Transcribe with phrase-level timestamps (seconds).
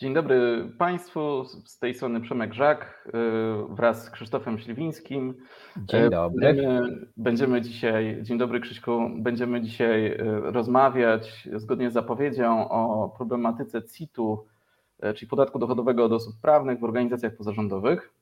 [0.00, 5.34] Dzień dobry Państwu, z tej strony Przemek Żak y, wraz z Krzysztofem Śliwińskim.
[5.76, 6.46] Dzień Y, dobry.
[6.46, 13.82] Będziemy, będziemy dzisiaj, dzień dobry Krzyśku, będziemy dzisiaj y, rozmawiać zgodnie z zapowiedzią o problematyce
[13.82, 14.46] CIT-u,
[15.14, 18.14] czyli podatku dochodowego od osób prawnych w organizacjach pozarządowych.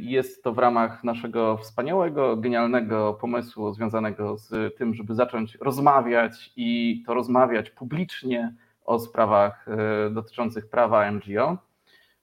[0.00, 7.02] Jest to w ramach naszego wspaniałego, genialnego pomysłu związanego z tym, żeby zacząć rozmawiać i
[7.06, 8.54] to rozmawiać publicznie
[8.84, 11.58] o sprawach e, dotyczących prawa NGO.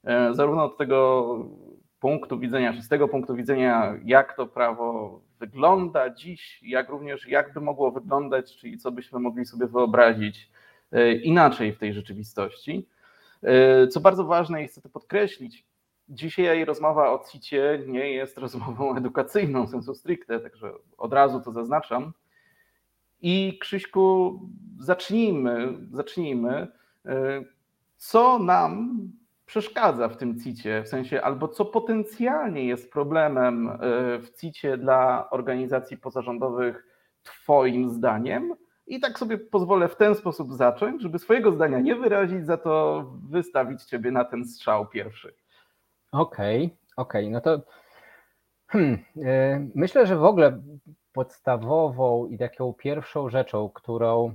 [0.04, 1.26] E, Zarówno od tego
[2.00, 7.54] punktu widzenia, czy z tego punktu widzenia, jak to prawo wygląda dziś, jak również jak
[7.54, 10.52] by mogło wyglądać, czyli co byśmy mogli sobie wyobrazić
[10.92, 12.88] e, inaczej w tej rzeczywistości.
[13.90, 15.66] Co bardzo ważne i chcę to podkreślić,
[16.10, 22.14] dzisiaj rozmowa o CIT-ie nie jest rozmową edukacyjną sensu stricte, także od razu to zaznaczam.
[23.22, 24.40] I Krzyśku,
[24.80, 26.68] zacznijmy, zacznijmy.
[27.06, 27.44] E,
[27.98, 29.00] Co nam
[29.46, 33.78] przeszkadza w tym CIT-ie, w sensie albo co potencjalnie jest problemem e,
[34.20, 36.88] w CIT-ie dla organizacji pozarządowych
[37.24, 38.54] Twoim zdaniem?
[38.88, 43.06] I tak sobie pozwolę w ten sposób zacząć, żeby swojego zdania nie wyrazić, za to
[43.30, 45.34] wystawić Ciebie na ten strzał pierwszy.
[46.12, 47.62] Okej, okej, no to
[48.68, 50.62] hmm, e, myślę, że w ogóle
[51.14, 54.34] podstawową i taką pierwszą rzeczą, którą,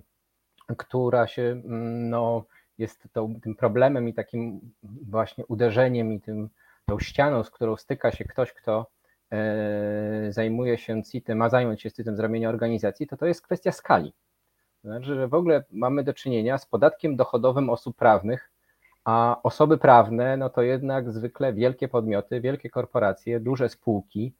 [0.76, 2.44] która się mm, no,
[2.78, 6.48] jest tą, tym problemem i takim właśnie uderzeniem i tym,
[6.86, 8.86] tą ścianą, z którą styka się ktoś, kto
[9.32, 13.72] e, zajmuje się CIT-em, ma zająć się CIT-em z ramienia organizacji, to to jest kwestia
[13.72, 14.12] skali.
[14.84, 18.50] Znaczy, że w ogóle mamy do czynienia z podatkiem dochodowym osób prawnych,
[19.04, 24.32] a osoby prawne, no to jednak zwykle wielkie podmioty, wielkie korporacje, duże spółki,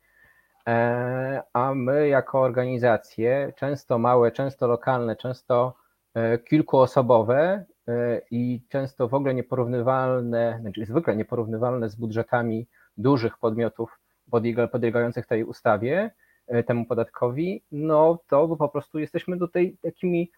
[1.53, 5.75] a my jako organizacje, często małe, często lokalne, często
[6.15, 12.67] e, kilkuosobowe e, i często w ogóle nieporównywalne, znaczy zwykle nieporównywalne z budżetami
[12.97, 13.99] dużych podmiotów
[14.33, 16.11] podlega- podlegających tej ustawie,
[16.47, 20.31] e, temu podatkowi, no to po prostu jesteśmy tutaj takimi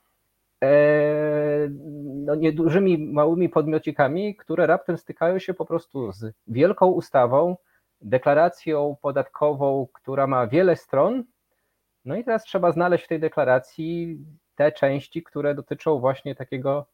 [0.64, 1.68] e,
[2.04, 7.56] no, niedużymi, małymi podmiocikami, które raptem stykają się po prostu z wielką ustawą,
[8.00, 11.24] deklaracją podatkową, która ma wiele stron.
[12.04, 14.18] No i teraz trzeba znaleźć w tej deklaracji
[14.54, 16.86] te części, które dotyczą właśnie takiego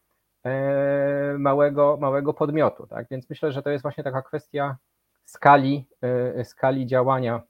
[0.45, 2.87] e, małego, małego podmiotu.
[2.87, 3.07] Tak?
[3.11, 4.77] Więc myślę, że to jest właśnie taka kwestia
[5.23, 7.41] skali, e, skali działania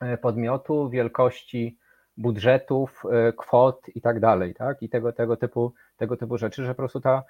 [0.00, 1.78] e, podmiotu, wielkości
[2.16, 3.02] budżetów,
[3.36, 4.82] kwot i tak dalej, tak?
[4.82, 7.22] I tego, tego, typu, tego typu rzeczy, że po prostu ta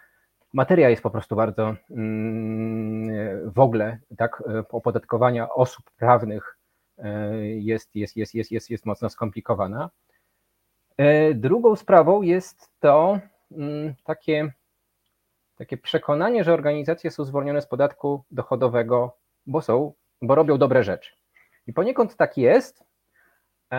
[0.53, 6.59] materia jest po prostu bardzo mm, w ogóle tak opodatkowania osób prawnych
[6.99, 9.91] e, jest, jest, jest, jest, jest, jest mocno skomplikowana.
[10.97, 13.19] E, Drugą sprawą jest to
[13.53, 14.53] mm, takie,
[15.57, 19.93] takie przekonanie, że organizacje są zwolnione z podatku dochodowego, bo są,
[20.23, 21.13] bo robią dobre rzeczy.
[21.67, 22.85] I poniekąd tak jest,
[23.73, 23.77] E,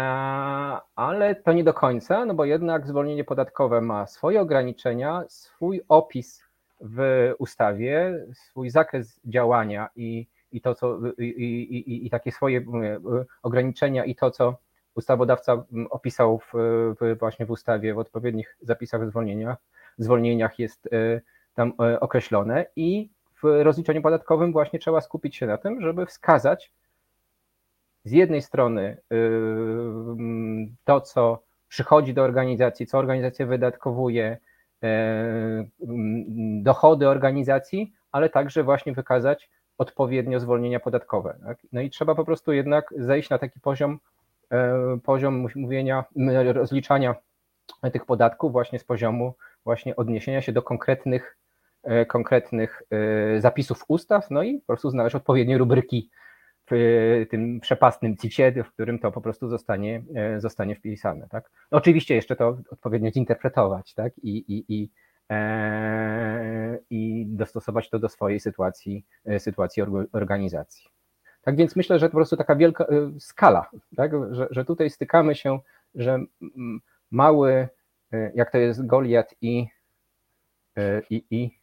[0.96, 6.44] ale to nie do końca, no bo jednak zwolnienie podatkowe ma swoje ograniczenia, swój opis
[6.82, 13.00] w ustawie, swój zakres działania i, i to, co i, i, i, takie swoje mówię,
[13.44, 14.58] ograniczenia i to, co
[14.96, 16.54] ustawodawca opisał w,
[17.00, 19.10] w właśnie w ustawie, w odpowiednich zapisach o
[19.98, 21.22] zwolnieniach, jest e,
[21.56, 23.10] tam e, określone i
[23.44, 26.74] w rozliczeniu podatkowym właśnie trzeba skupić się na tym, żeby wskazać,
[28.06, 29.18] z jednej strony yy,
[30.84, 34.38] to, co przychodzi do organizacji, co organizacja wydatkowuje,
[36.62, 41.36] dochody organizacji, ale także właśnie wykazać odpowiednio zwolnienia podatkowe.
[41.46, 41.58] Tak?
[41.72, 44.00] No i trzeba po prostu jednak zejść na taki poziom,
[44.52, 44.58] yy,
[45.04, 46.04] poziom mówienia,
[46.54, 47.16] rozliczania
[47.94, 49.34] tych podatków właśnie z poziomu
[49.64, 51.38] właśnie odniesienia się do konkretnych,
[52.08, 52.84] konkretnych
[53.40, 56.10] zapisów ustaw, no i po prostu znaleźć odpowiednie rubryki
[56.72, 60.04] w tym przepastnym CIT-ie, w którym to po prostu zostanie,
[60.38, 61.28] zostanie wpisane.
[61.30, 61.52] Tak?
[61.72, 64.18] No oczywiście jeszcze to odpowiednio zinterpretować tak?
[64.18, 64.90] I, i, i,
[65.30, 69.06] e, i dostosować to do swojej sytuacji,
[69.38, 70.88] sytuacji organizacji.
[71.42, 72.86] Tak więc myślę, że po prostu taka wielka
[73.20, 74.12] skala, tak?
[74.32, 75.60] że, że tutaj stykamy się
[75.96, 76.20] że
[77.12, 77.68] mały,
[78.36, 79.68] jak to jest Goliat i,
[81.10, 81.60] i, i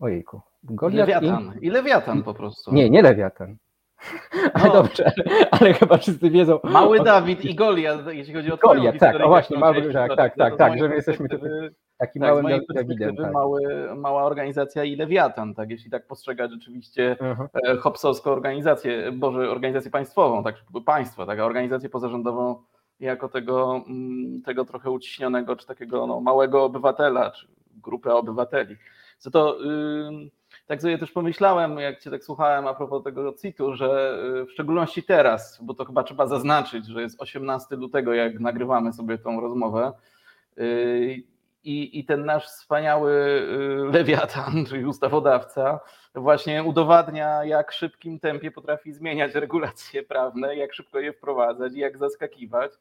[0.00, 1.58] ojejku, Goliat Lewiatan.
[1.60, 1.66] I...
[1.66, 2.74] I Lewiatan po prostu.
[2.74, 3.56] Nie, nie Lewiatan.
[4.54, 4.72] Ale no.
[4.72, 5.12] dobrze,
[5.50, 6.58] ale, chyba wszyscy wiedzą.
[6.64, 10.56] Mały Dawid i Goliat, jeśli chodzi o Goliat, tak, o właśnie, mały, tak, tak, tak,
[10.56, 11.36] tak, że my jesteśmy tu
[11.98, 13.16] taki tak, małym Dawidem.
[13.16, 13.32] Tak.
[13.32, 13.60] Mały,
[13.96, 17.78] mała organizacja i Lewiatan, tak, jeśli tak postrzegać rzeczywiście uh-huh.
[17.78, 20.56] hopsowską organizację, Boże, organizację państwową, tak,
[20.86, 22.62] państwo, tak, organizację pozarządową
[23.00, 27.46] jako tego, mm, tego trochę uciśnionego, czy takiego no, małego obywatela, czy
[27.82, 28.76] grupę obywateli.
[29.18, 29.58] Co to...
[29.64, 30.41] Yy,
[30.72, 34.52] tak sobie też pomyślałem, jak Cię tak słuchałem a propos tego CIT-u, że y, w
[34.52, 39.40] szczególności teraz, bo to chyba trzeba zaznaczyć, że jest 18 lutego, jak nagrywamy sobie tą
[39.40, 39.92] rozmowę,
[40.58, 41.22] y,
[41.64, 45.80] i, i ten nasz wspaniały y, lewiatan, czyli ustawodawca,
[46.14, 51.98] właśnie udowadnia, jak szybkim tempie potrafi zmieniać regulacje prawne, jak szybko je wprowadzać i jak
[51.98, 52.72] zaskakiwać.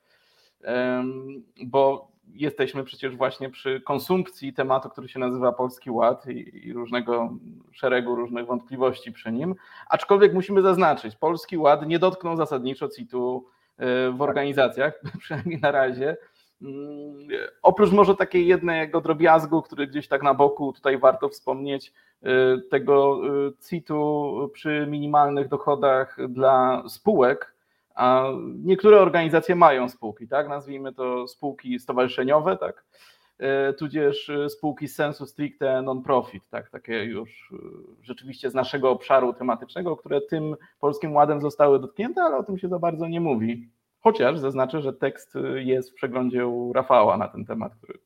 [1.66, 7.30] Bo jesteśmy przecież właśnie przy konsumpcji tematu, który się nazywa Polski Ład i, i, różnego
[7.72, 9.56] szeregu różnych wątpliwości przy nim.
[9.90, 13.46] Aczkolwiek musimy zaznaczyć, Polski Ład nie dotknął zasadniczo CIT-u
[13.78, 16.18] e, w organizacjach, przynajmniej na razie.
[16.62, 17.28] Mm,
[17.62, 21.94] oprócz może takiej jednego drobiazgu, który gdzieś tak na boku tutaj warto wspomnieć,
[22.24, 22.28] e,
[22.70, 27.51] tego e, CIT-u przy minimalnych dochodach dla spółek,
[27.96, 28.26] a
[28.64, 30.50] niektóre organizacje mają spółki, tak?
[30.50, 32.84] Nazwijmy to spółki stowarzyszeniowe, tak?
[33.42, 36.70] E, tudzież e, spółki z sensu stricte non-profit, tak?
[36.70, 37.58] takie już e,
[38.02, 42.70] rzeczywiście z naszego obszaru tematycznego, które tym polskim ładem zostały dotknięte, ale o tym się
[42.70, 43.70] za bardzo nie mówi.
[44.00, 48.00] Chociaż zaznaczę, że tekst jest w przeglądzie u Rafała na ten temat, który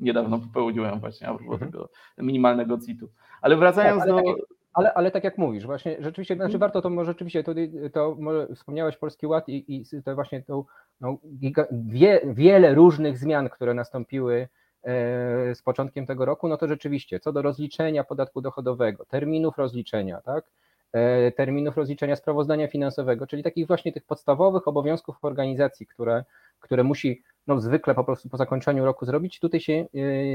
[0.00, 1.72] niedawno popełniłem właśnie a propos mhm.
[1.72, 1.88] tego
[2.18, 3.08] minimalnego CIT-u.
[3.40, 4.34] Ale wracając tak, ale do...
[4.74, 6.60] Ale, ale tak jak mówisz, właśnie rzeczywiście, znaczy mhm.
[6.60, 7.54] warto to może rzeczywiście, to,
[7.92, 10.64] to może wspomniałeś Polski Ład i, i to właśnie to,
[11.00, 14.48] no, giga, wie, wiele różnych zmian, które nastąpiły
[14.82, 20.20] e, z początkiem tego roku, no to rzeczywiście, co do rozliczenia podatku dochodowego, terminów rozliczenia,
[20.20, 20.44] tak,
[20.92, 26.24] e, terminów rozliczenia sprawozdania finansowego, czyli takich właśnie tych podstawowych obowiązków organizacji, które,
[26.60, 29.86] które musi no, zwykle po prostu po zakończeniu roku zrobić, tutaj się e,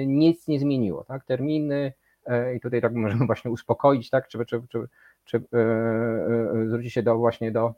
[0.06, 1.94] nic nie zmieniło, tak, terminy,
[2.56, 4.88] i tutaj tak możemy właśnie uspokoić, tak, czy, czy, czy,
[5.25, 7.74] czy e, e, zwrócić się do właśnie do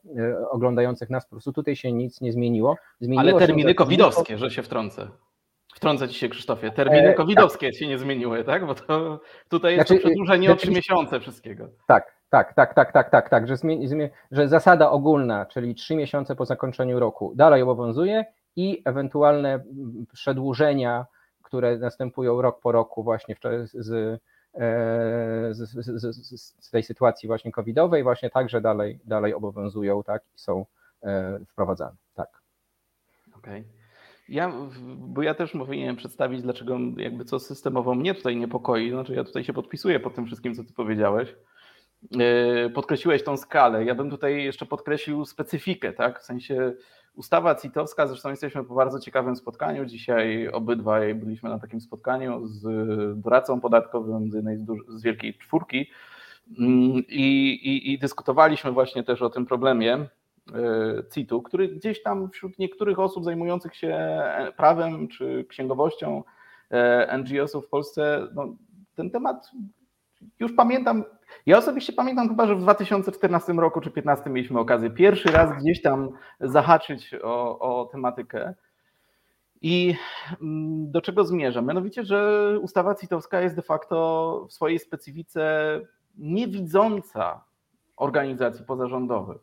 [0.50, 2.76] oglądających nas, po prostu tutaj się nic nie zmieniło.
[3.00, 5.08] zmieniło Ale terminy się, covidowskie, że się wtrącę.
[5.74, 6.72] Wtrącę ci się, Krzysztofie.
[6.72, 7.76] Terminy covidowskie tak.
[7.76, 8.66] się nie zmieniły, tak?
[8.66, 11.70] Bo to tutaj jest znaczy, to przedłużenie o trzy miesiące wszystkiego.
[11.88, 13.88] Tak, tak, tak, tak, tak, tak, tak, że, zmieni,
[14.32, 19.64] że zasada ogólna, czyli trzy miesiące po zakończeniu roku dalej obowiązuje i ewentualne
[20.14, 21.06] przedłużenia,
[21.44, 23.36] które następują rok po roku właśnie
[23.74, 24.20] z, E,
[24.54, 30.66] z, z, z, tej sytuacji właśnie covidowej właśnie także dalej, dalej obowiązują tak, i są
[31.04, 31.96] e, wprowadzane.
[32.16, 32.42] Tak.
[33.38, 33.60] Okej.
[33.60, 33.82] Okay.
[34.30, 34.54] Ja,
[34.98, 38.90] bo ja też powinienem przedstawić, dlaczego jakby co systemowo mnie tutaj niepokoi.
[38.90, 41.36] Znaczy ja tutaj się podpisuję pod tym wszystkim, co ty powiedziałeś.
[42.20, 43.86] E, podkreśliłeś tą skalę.
[43.86, 46.20] Ja bym tutaj jeszcze podkreślił specyfikę, tak?
[46.20, 46.74] W sensie
[47.16, 49.86] Ustawa CIT-owska, zresztą jesteśmy po bardzo ciekawym spotkaniu.
[49.86, 52.64] Dzisiaj obydwaj byliśmy na takim spotkaniu z
[53.22, 55.90] doradcą podatkowym z jednej z, z wielkiej czwórki
[56.60, 60.08] mm, i, i, i dyskutowaliśmy właśnie też o tym problemie e,
[61.14, 64.22] CIT-u, który gdzieś tam wśród niektórych osób zajmujących się
[64.58, 66.24] prawem czy księgowością
[66.70, 68.56] e, NGO-sów w Polsce, no,
[68.96, 69.52] ten temat
[70.40, 71.04] już pamiętam,
[71.46, 75.82] ja osobiście pamiętam chyba, że w 2014 roku czy 2015 mieliśmy okazję pierwszy raz gdzieś
[75.82, 76.10] tam
[76.40, 78.54] zahaczyć o, o tematykę.
[79.62, 79.96] I
[80.42, 81.66] mm, do czego zmierzam?
[81.66, 85.80] Mianowicie, że ustawa CIT-owska jest de facto w swojej specyfice
[86.18, 87.44] niewidząca
[87.98, 89.42] organizacji pozarządowych.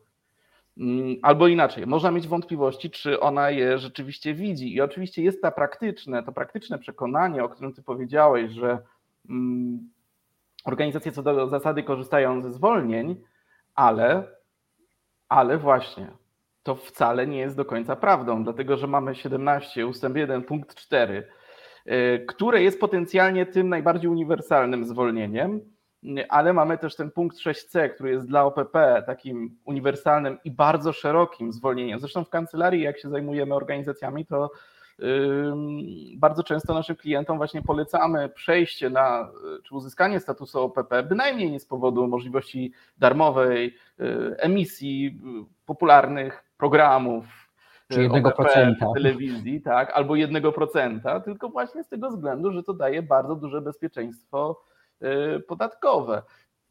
[0.77, 4.73] Mm, albo inaczej, można mieć wątpliwości, czy ona je rzeczywiście widzi.
[4.73, 8.79] I oczywiście jest to praktyczne, to praktyczne przekonanie, o którym ty powiedziałeś, że
[9.29, 9.89] mm,
[10.65, 13.21] organizacje co do zasady korzystają ze zwolnień,
[13.75, 14.23] ale,
[15.29, 16.11] ale właśnie
[16.63, 21.27] to wcale nie jest do końca prawdą, dlatego że mamy 17 ustęp 1 punkt 4,
[21.87, 25.61] y, które jest potencjalnie tym najbardziej uniwersalnym zwolnieniem,
[26.29, 31.53] ale mamy też ten punkt 6c, który jest dla OPP takim uniwersalnym i bardzo szerokim
[31.53, 31.99] zwolnieniem.
[31.99, 34.51] Zresztą w kancelarii, jak się zajmujemy organizacjami, to
[36.15, 39.29] bardzo często naszym klientom właśnie polecamy przejście na,
[39.63, 47.25] czy uzyskanie statusu OPP, bynajmniej nie z powodu możliwości darmowej y, emisji y, popularnych programów,
[47.91, 52.63] y, czy jednego procenta telewizji, tak, albo jednego procenta, tylko właśnie z tego względu, że
[52.63, 54.63] to daje bardzo duże bezpieczeństwo
[55.47, 56.21] podatkowe.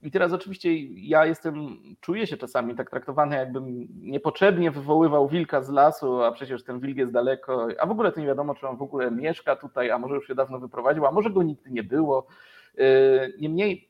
[0.03, 5.71] I teraz oczywiście ja jestem, czuję się czasami tak traktowany, jakbym niepotrzebnie wywoływał wilka z
[5.71, 8.77] lasu, a przecież ten wilk jest daleko, a w ogóle to nie wiadomo, czy on
[8.77, 11.83] w ogóle mieszka tutaj, a może już się dawno wyprowadził, a może go nigdy nie
[11.83, 12.27] było.
[13.41, 13.89] Niemniej,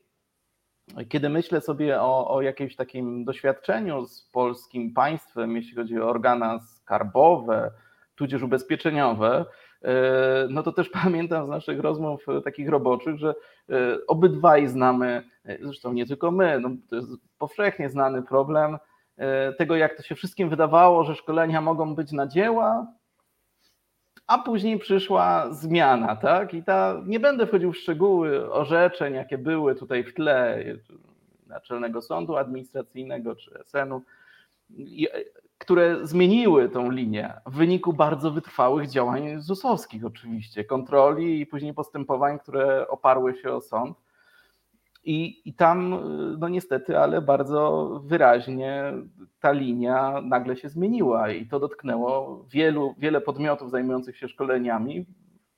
[1.09, 6.59] kiedy myślę sobie o, o jakimś takim doświadczeniu z polskim państwem, jeśli chodzi o organa
[6.59, 7.71] skarbowe,
[8.15, 9.45] tudzież ubezpieczeniowe,
[10.49, 13.29] no to też pamiętam z naszych rozmów e, takich roboczych, że
[13.69, 15.23] e, obydwaj znamy,
[15.61, 17.07] zresztą nie tylko my, no to jest
[17.37, 18.77] powszechnie znany problem
[19.57, 22.87] tego, jak to się wszystkim wydawało, że szkolenia mogą być na dzieła,
[24.27, 26.53] a później przyszła zmiana, tak?
[26.53, 30.63] I ta, nie będę wchodził w szczegóły orzeczeń, jakie były tutaj w tle
[31.47, 34.01] Naczelnego Sądu Administracyjnego czy SN-u
[35.59, 42.39] które zmieniły tą linię w wyniku bardzo wytrwałych działań ZUS-owskich oczywiście, kontroli i później postępowań,
[42.39, 43.97] które oparły się o sąd.
[45.03, 45.99] I, I tam,
[46.39, 48.93] no niestety, ale bardzo wyraźnie
[49.39, 55.05] ta linia nagle się zmieniła i to dotknęło wielu, wiele podmiotów zajmujących się szkoleniami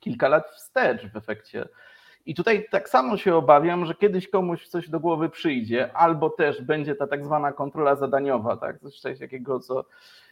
[0.00, 1.68] kilka lat wstecz w efekcie
[2.26, 6.62] i tutaj tak samo się obawiam, że kiedyś komuś coś do głowy przyjdzie, albo też
[6.62, 8.78] będzie ta tak zwana kontrola zadaniowa, tak?
[8.80, 9.84] coś takiego, co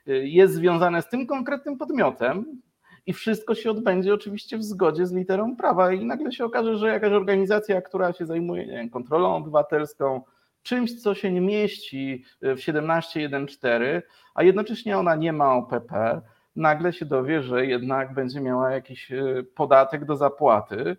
[0.08, 2.60] y, jest związane z tym konkretnym podmiotem,
[3.06, 5.92] i wszystko się odbędzie oczywiście w zgodzie z literą prawa.
[5.92, 10.22] I nagle się okaże, że jakaś organizacja, która się zajmuje wiem, kontrolą obywatelską,
[10.62, 14.02] czymś, co się nie mieści w 17.1.4,
[14.34, 16.20] a jednocześnie ona nie ma OPP,
[16.56, 20.96] nagle się dowie, że jednak będzie miała jakiś y, podatek do zapłaty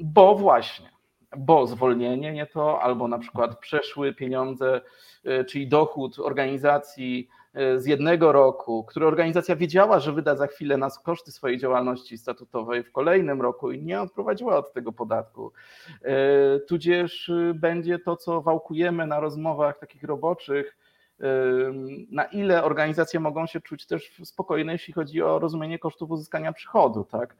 [0.00, 0.90] bo właśnie,
[1.36, 4.80] bo zwolnienie nie to, albo na przykład przeszły pieniądze,
[5.26, 7.28] y, czyli dochód organizacji
[7.74, 12.18] y, z jednego roku, który organizacja wiedziała, że wyda za chwilę na koszty swojej działalności
[12.18, 15.52] statutowej w kolejnym roku i nie odprowadziła od tego podatku.
[16.56, 20.78] Y, tudzież będzie to, co wałkujemy na rozmowach takich roboczych,
[22.10, 27.04] na ile organizacje mogą się czuć też spokojne, jeśli chodzi o rozumienie kosztów uzyskania przychodu.
[27.04, 27.36] Tak?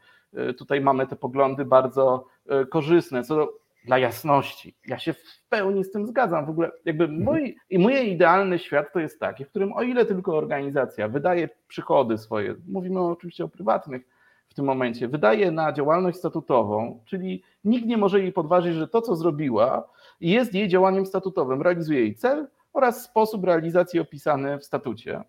[0.50, 2.26] Y, tutaj mamy te poglądy bardzo
[2.62, 3.24] y, korzystne.
[3.24, 6.46] Co do, dla jasności, ja się w pełni z tym zgadzam.
[6.46, 7.22] W ogóle jakby mhm.
[7.24, 11.48] mój, i mój idealny świat to jest taki, w którym o ile tylko organizacja wydaje
[11.68, 14.02] przychody swoje, mówimy oczywiście o prywatnych
[14.48, 19.02] w tym momencie, wydaje na działalność statutową, czyli nikt nie może jej podważyć, że to,
[19.02, 19.88] co zrobiła,
[20.20, 25.22] jest jej działaniem statutowym, realizuje jej cel, oraz sposób realizacji opisany w statucie,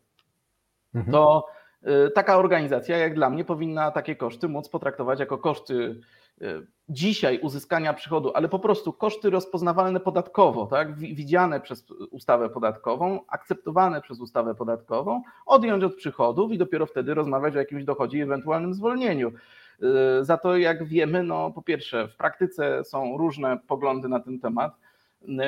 [0.96, 1.12] mhm.
[1.12, 1.46] to
[2.16, 6.02] taka organizacja, jak dla mnie, powinna takie koszty móc potraktować jako koszty
[6.42, 13.20] y, dzisiaj uzyskania przychodu, ale po prostu koszty rozpoznawalne podatkowo, tak, widziane przez ustawę podatkową,
[13.28, 18.22] akceptowane przez ustawę podatkową, odjąć od przychodów i dopiero wtedy rozmawiać o jakimś dochodzie i
[18.22, 19.32] ewentualnym zwolnieniu.
[20.20, 24.40] Y, za to, jak wiemy, no po pierwsze, w praktyce są różne poglądy na ten
[24.40, 24.74] temat.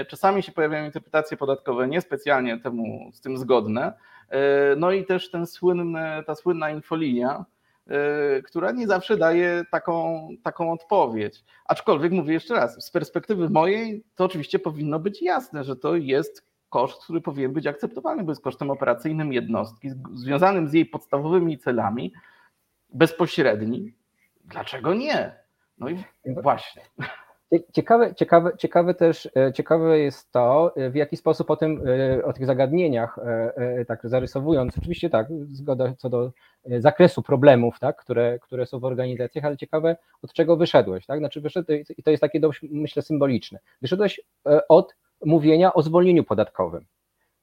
[0.07, 3.93] Czasami się pojawiają interpretacje podatkowe niespecjalnie temu z tym zgodne.
[4.31, 7.45] E, no i też ten słynny, ta słynna infolinia,
[7.87, 11.43] e, która nie zawsze daje taką, taką odpowiedź.
[11.65, 16.51] Aczkolwiek mówię jeszcze raz, z perspektywy mojej to oczywiście powinno być jasne, że to jest
[16.69, 22.13] koszt, który powinien być akceptowalny, bo jest kosztem operacyjnym jednostki, związanym z jej podstawowymi celami,
[22.93, 23.93] bezpośredni.
[24.45, 25.35] Dlaczego nie?
[25.77, 26.81] No i właśnie.
[27.73, 32.25] Ciekawe, ciekawe, ciekawe też e, ciekawe jest to, e, w jaki sposób o tym, e,
[32.25, 33.19] o tych zagadnieniach,
[33.87, 36.31] tak zarysowując, oczywiście tak, zgoda co do
[36.79, 41.19] zakresu problemów, tak, które, które są w organizacjach, ale ciekawe, od czego wyszedłeś, tak?
[41.19, 43.59] Znaczy wyszedł, i to jest takie dość, myślę, symboliczne.
[43.81, 44.21] Wyszedłeś
[44.69, 46.85] od mówienia o zwolnieniu podatkowym.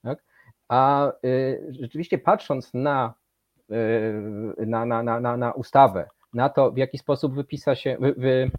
[0.03, 0.23] Tak?
[0.69, 1.12] A
[1.69, 3.15] rzeczywiście patrząc na,
[4.59, 8.50] na, na, na, na ustawę, na to, w jaki sposób wypisa się, wy, wy,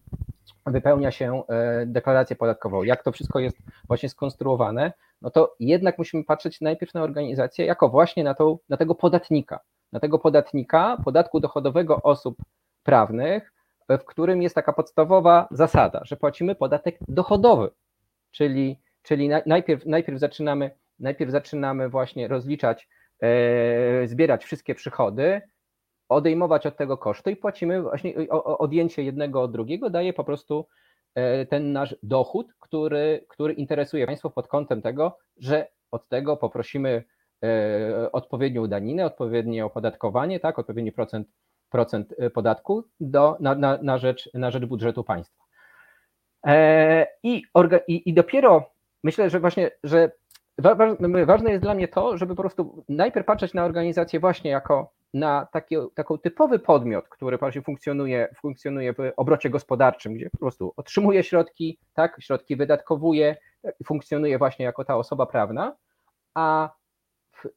[0.65, 6.23] wypełnia się e, deklarację podatkową, jak to wszystko jest właśnie skonstruowane, no to jednak musimy
[6.23, 9.59] patrzeć najpierw na organizację jako właśnie na, tą, na tego podatnika,
[9.91, 12.37] na tego podatnika podatku dochodowego osób
[12.83, 13.53] prawnych,
[13.89, 17.69] w którym jest taka podstawowa zasada, że płacimy podatek dochodowy,
[18.31, 22.87] czyli, czyli najpierw, najpierw, zaczynamy, najpierw zaczynamy właśnie rozliczać,
[23.21, 25.41] e, zbierać wszystkie przychody,
[26.09, 28.13] odejmować od tego koszty i płacimy właśnie
[28.43, 30.67] odjęcie jednego od drugiego daje po prostu
[31.15, 37.03] e, ten nasz dochód, który, który interesuje Państwo pod kątem tego, że od tego poprosimy
[37.43, 41.27] e, odpowiednią daninę, odpowiednie opodatkowanie, tak, odpowiedni procent,
[41.69, 45.43] procent e, podatku do, na, na, na, rzecz, na rzecz budżetu państwa.
[47.23, 47.43] I,
[47.87, 48.71] i, I dopiero
[49.03, 50.11] myślę, że właśnie, że
[51.25, 55.47] ważne jest dla mnie to, żeby po prostu najpierw patrzeć na organizację właśnie jako na
[55.51, 61.23] taki, taką typowy podmiot, który właśnie funkcjonuje, funkcjonuje w obrocie gospodarczym, gdzie po prostu otrzymuje
[61.23, 63.37] środki, tak, środki wydatkowuje,
[63.85, 65.75] funkcjonuje właśnie jako ta osoba prawna,
[66.33, 66.69] a
[67.31, 67.49] w,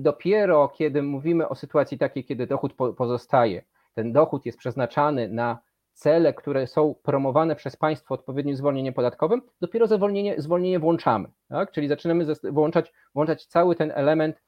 [0.00, 3.62] dopiero kiedy mówimy o sytuacji takiej, kiedy dochód po, pozostaje,
[3.94, 5.58] ten dochód jest przeznaczany na
[5.92, 11.28] cele, które są promowane przez państwo odpowiednim zwolnieniem podatkowym, dopiero zwolnienie, zwolnienie włączamy.
[11.48, 11.72] Tak?
[11.72, 14.42] Czyli zaczynamy włączać, włączać cały ten element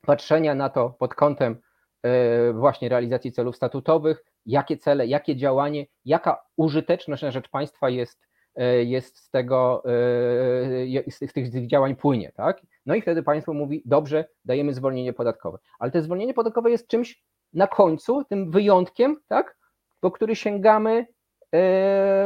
[0.00, 1.56] patrzenia na to pod kątem
[2.02, 8.28] e, właśnie realizacji celów statutowych, jakie cele, jakie działanie, jaka użyteczność na rzecz państwa jest,
[8.54, 12.62] e, jest z tego, e, z tych działań płynie, tak?
[12.86, 15.58] No i wtedy państwo mówi, dobrze, dajemy zwolnienie podatkowe.
[15.78, 19.58] Ale to zwolnienie podatkowe jest czymś na końcu, tym wyjątkiem, tak?
[20.00, 21.06] Po który sięgamy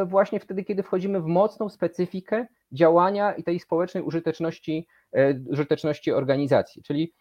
[0.06, 4.86] właśnie wtedy, kiedy wchodzimy w mocną specyfikę działania i tej społecznej użyteczności,
[5.50, 6.82] użyteczności organizacji.
[6.82, 7.12] Czyli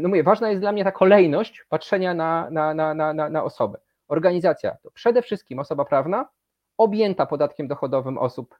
[0.00, 3.78] no mówię, ważna jest dla mnie ta kolejność patrzenia na, na, na, na, na osobę.
[4.08, 6.28] Organizacja to przede wszystkim osoba prawna,
[6.78, 8.54] objęta podatkiem dochodowym osób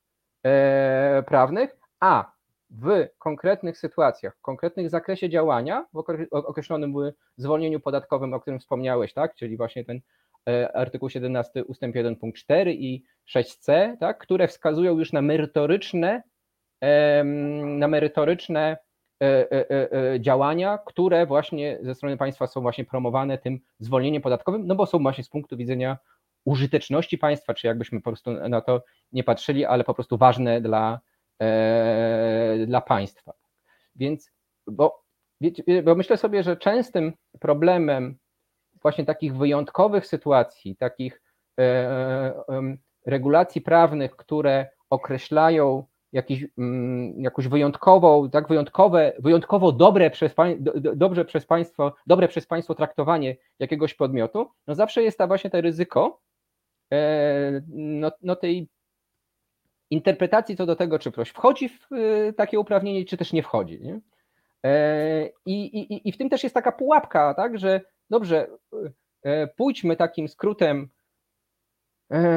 [0.46, 2.32] e, prawnych, a
[2.70, 5.98] w konkretnych sytuacjach, w konkretnych zakresie działania, w
[6.30, 6.94] określonym
[7.36, 10.00] zwolnieniu podatkowym, o którym wspomniałeś, tak, czyli właśnie ten
[10.48, 13.04] e, artykuł 17 ustęp 1 punkt 4 i
[13.36, 16.22] 6c, tak, które wskazują już na merytoryczne,
[17.64, 18.78] na merytoryczne E, e, e,
[20.20, 24.98] działania, które właśnie ze strony państwa są właśnie promowane tym zwolnieniem podatkowym, no bo są
[24.98, 25.98] właśnie z punktu widzenia
[26.44, 31.00] użyteczności państwa, czy jakbyśmy po prostu na to nie patrzyli, ale po prostu ważne dla,
[32.66, 33.32] dla państwa.
[33.96, 34.30] Więc,
[34.66, 35.02] bo,
[35.84, 38.16] bo myślę sobie, że częstym problemem
[38.82, 41.22] właśnie takich wyjątkowych sytuacji, takich
[43.06, 51.24] regulacji prawnych, które określają jakiś, mm, jakąś wyjątkową, tak, wyjątkowe, wyjątkowo dobre przez, do, dobrze
[51.24, 56.20] przez państwo, dobre przez państwo traktowanie jakiegoś podmiotu, no zawsze jest ta właśnie to ryzyko
[56.92, 58.68] e, no, no tej
[59.90, 63.80] interpretacji co do tego, czy ktoś wchodzi w e, takie uprawnienie, czy też nie wchodzi.
[63.80, 64.00] Nie?
[64.64, 67.80] E, I, i, I w tym też jest taka pułapka, tak, że
[68.10, 68.46] dobrze,
[69.56, 70.88] pójdźmy takim skrótem,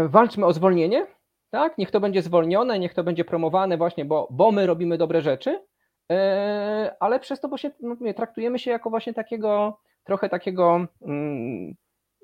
[0.07, 1.07] walczmy o zwolnienie,
[1.49, 1.77] tak?
[1.77, 5.65] Niech to będzie zwolnione, niech to będzie promowane właśnie, bo, bo my robimy dobre rzeczy,
[6.11, 11.75] e, ale przez to właśnie no, traktujemy się jako właśnie takiego, trochę takiego, mm,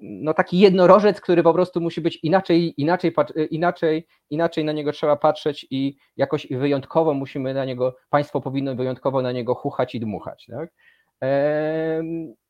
[0.01, 3.13] no taki jednorożec, który po prostu musi być inaczej, inaczej,
[3.51, 9.21] inaczej, inaczej na niego trzeba patrzeć i jakoś wyjątkowo musimy na niego, państwo powinno wyjątkowo
[9.21, 10.69] na niego chuchać i dmuchać, tak?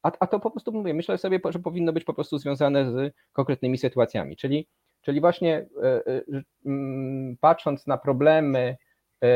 [0.03, 3.13] A, a to po prostu mówię, myślę sobie, że powinno być po prostu związane z
[3.33, 4.67] konkretnymi sytuacjami, czyli
[5.03, 6.21] Czyli właśnie e, e,
[6.65, 8.77] mm, patrząc na problemy
[9.23, 9.27] e,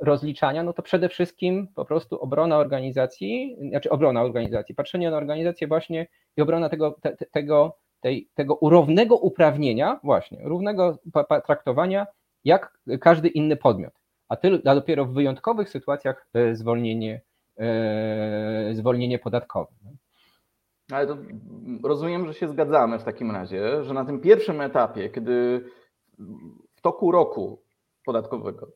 [0.00, 5.68] rozliczania, no to przede wszystkim po prostu obrona organizacji, znaczy obrona organizacji, patrzenie na organizację
[5.68, 6.06] właśnie
[6.36, 10.98] i obrona tego, te, tego, tej, tego równego uprawnienia, właśnie, równego
[11.46, 12.06] traktowania
[12.44, 13.92] jak każdy inny podmiot.
[14.28, 17.20] A, tyl, a dopiero w wyjątkowych sytuacjach zwolnienie,
[18.72, 19.72] zwolnienie podatkowe.
[20.92, 21.16] Ale to
[21.84, 25.64] rozumiem, że się zgadzamy w takim razie, że na tym pierwszym etapie, kiedy
[26.74, 27.62] w toku roku
[28.04, 28.68] podatkowego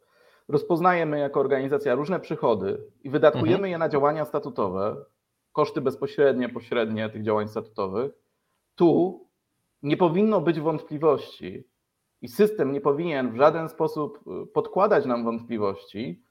[0.49, 3.71] rozpoznajemy jako organizacja różne przychody i wydatkujemy mhm.
[3.71, 4.97] je na działania statutowe,
[5.53, 8.13] koszty bezpośrednie, pośrednie tych działań statutowych,
[8.75, 9.21] tu
[9.83, 11.69] nie powinno być wątpliwości
[12.23, 16.23] i system nie powinien w żaden sposób podkładać nam wątpliwości,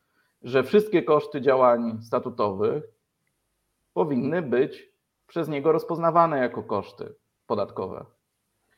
[0.41, 2.83] że wszystkie koszty działań statutowych
[3.93, 4.94] powinny być
[5.27, 7.15] przez niego rozpoznawane jako koszty
[7.47, 8.05] podatkowe.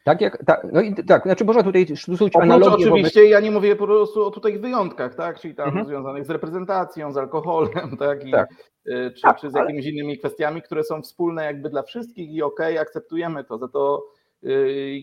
[0.08, 2.86] Tak, jak, tak, no i tak, znaczy można tutaj stosować analogię.
[2.86, 5.86] Oczywiście ja nie mówię po prostu o tutaj wyjątkach, tak, czyli tam mhm.
[5.86, 8.50] związanych z reprezentacją, z alkoholem, tak, i, tak.
[8.88, 9.94] Y, czy, tak, czy z jakimiś ale...
[9.94, 14.06] innymi kwestiami, które są wspólne jakby dla wszystkich i okej, okay, akceptujemy to, za to
[14.42, 15.02] yy,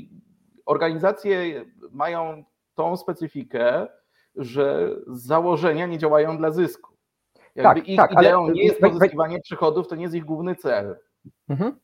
[0.67, 3.87] organizacje mają tą specyfikę,
[4.37, 6.95] że z założenia nie działają dla zysku.
[7.55, 8.53] Jakby tak, ich tak, ideą ale...
[8.53, 10.97] nie jest pozyskiwanie przychodów, to nie jest ich główny cel.
[11.49, 11.79] Mhm.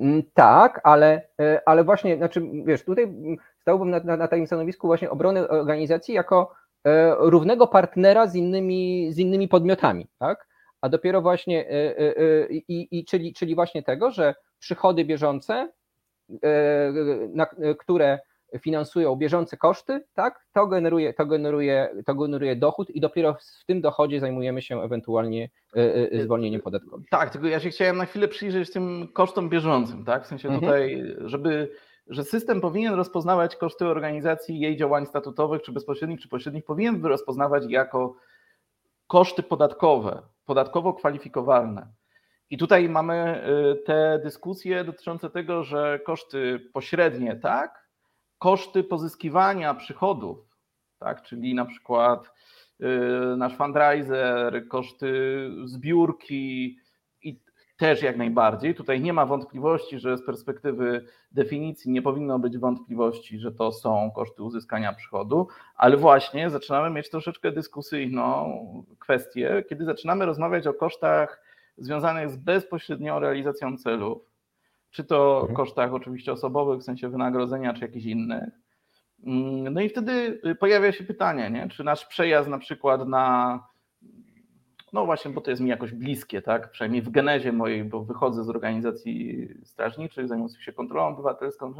[0.00, 3.14] Mm, tak, ale, e, ale właśnie, znaczy, wiesz, tutaj
[3.60, 6.52] stałbym na, na, na takim stanowisku właśnie obrony organizacji jako
[6.84, 10.48] e, równego partnera z innymi, z innymi podmiotami, tak?
[10.80, 15.72] A dopiero właśnie, e, i, i, czyli, czyli właśnie tego, że przychody bieżące,
[17.34, 17.46] na,
[17.78, 18.18] które
[18.60, 23.80] finansują bieżące koszty, tak, to generuje, to generuje, to generuje dochód i dopiero w tym
[23.80, 27.04] dochodzie zajmujemy się ewentualnie e, e, zwolnieniem podatkowym.
[27.10, 30.60] Tak, tylko ja się chciałem na chwilę przyjrzeć tym kosztom bieżącym, tak, w sensie mhm.
[30.60, 31.70] tutaj, żeby,
[32.06, 37.64] że system powinien rozpoznawać koszty organizacji, jej działań statutowych, czy bezpośrednich, czy pośrednich, powinien rozpoznawać
[37.68, 38.16] jako
[39.06, 41.86] koszty podatkowe, podatkowo kwalifikowalne.
[42.50, 43.44] I tutaj mamy
[43.86, 47.81] te dyskusje dotyczące tego, że koszty pośrednie, tak,
[48.88, 50.38] pozyskiwania przychodów,
[50.98, 52.30] tak, czyli na przykład
[53.36, 56.76] nasz fundraiser, koszty zbiórki,
[57.82, 58.74] też jak najbardziej.
[58.74, 64.10] Tutaj nie ma wątpliwości, że z perspektywy definicji nie powinno być wątpliwości, że to są
[64.14, 68.58] koszty uzyskania przychodu, ale właśnie zaczynamy mieć troszeczkę dyskusyjną
[68.98, 71.42] kwestię, kiedy zaczynamy rozmawiać o kosztach
[71.76, 74.31] związanych z bezpośrednią realizacją celów,
[74.92, 75.56] czy to mhm.
[75.56, 78.50] kosztach oczywiście osobowych, w sensie wynagrodzenia, czy jakichś innych.
[79.70, 81.68] No i wtedy pojawia się pytanie, nie?
[81.68, 83.58] czy nasz przejazd na przykład na
[84.92, 86.70] no właśnie, bo to jest mi jakoś bliskie, tak?
[86.70, 91.74] Przynajmniej w genezie mojej, bo wychodzę z organizacji strażniczych zajmujących się kontrolą obywatelską.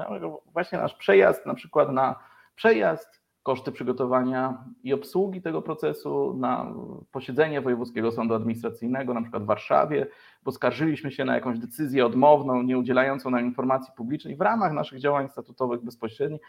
[0.53, 2.19] Właśnie nasz przejazd, na przykład na
[2.55, 6.75] przejazd, koszty przygotowania i obsługi tego procesu na
[7.13, 10.07] posiedzenie Wojewódzkiego Sądu Administracyjnego, na przykład w Warszawie,
[10.43, 15.29] bo skarżyliśmy się na jakąś decyzję odmowną, nieudzielającą nam informacji publicznej w ramach naszych działań
[15.29, 16.41] statutowych bezpośrednich.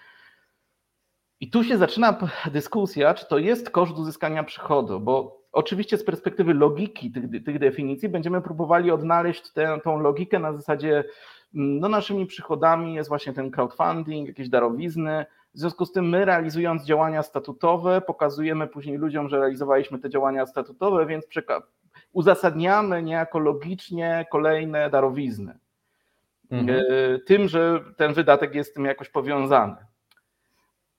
[1.39, 2.17] I tu się zaczyna
[2.51, 8.09] dyskusja, czy to jest koszt uzyskania przychodu, bo Oczywiście z perspektywy logiki tych, tych definicji
[8.09, 11.03] będziemy próbowali odnaleźć tę, tą logikę na zasadzie,
[11.55, 15.25] mm, no naszymi przychodami jest właśnie ten crowdfunding, jakieś darowizny.
[15.53, 20.45] W związku z tym my realizując działania statutowe, pokazujemy później ludziom, że realizowaliśmy te działania
[20.45, 21.25] statutowe, więc
[22.13, 25.57] uzasadniamy niejako logicznie kolejne darowizny.
[26.51, 26.79] Mhm.
[26.79, 29.75] E, tym, że ten wydatek jest z tym jakoś powiązany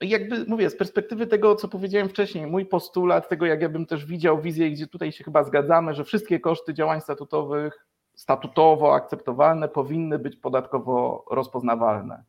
[0.01, 4.07] jakby mówię, z perspektywy tego, co powiedziałem wcześniej, mój postulat tego, jak ja bym też
[4.07, 10.19] widział wizję, gdzie tutaj się chyba zgadzamy, że wszystkie koszty działań statutowych, statutowo akceptowalne powinny
[10.19, 12.25] być podatkowo rozpoznawalne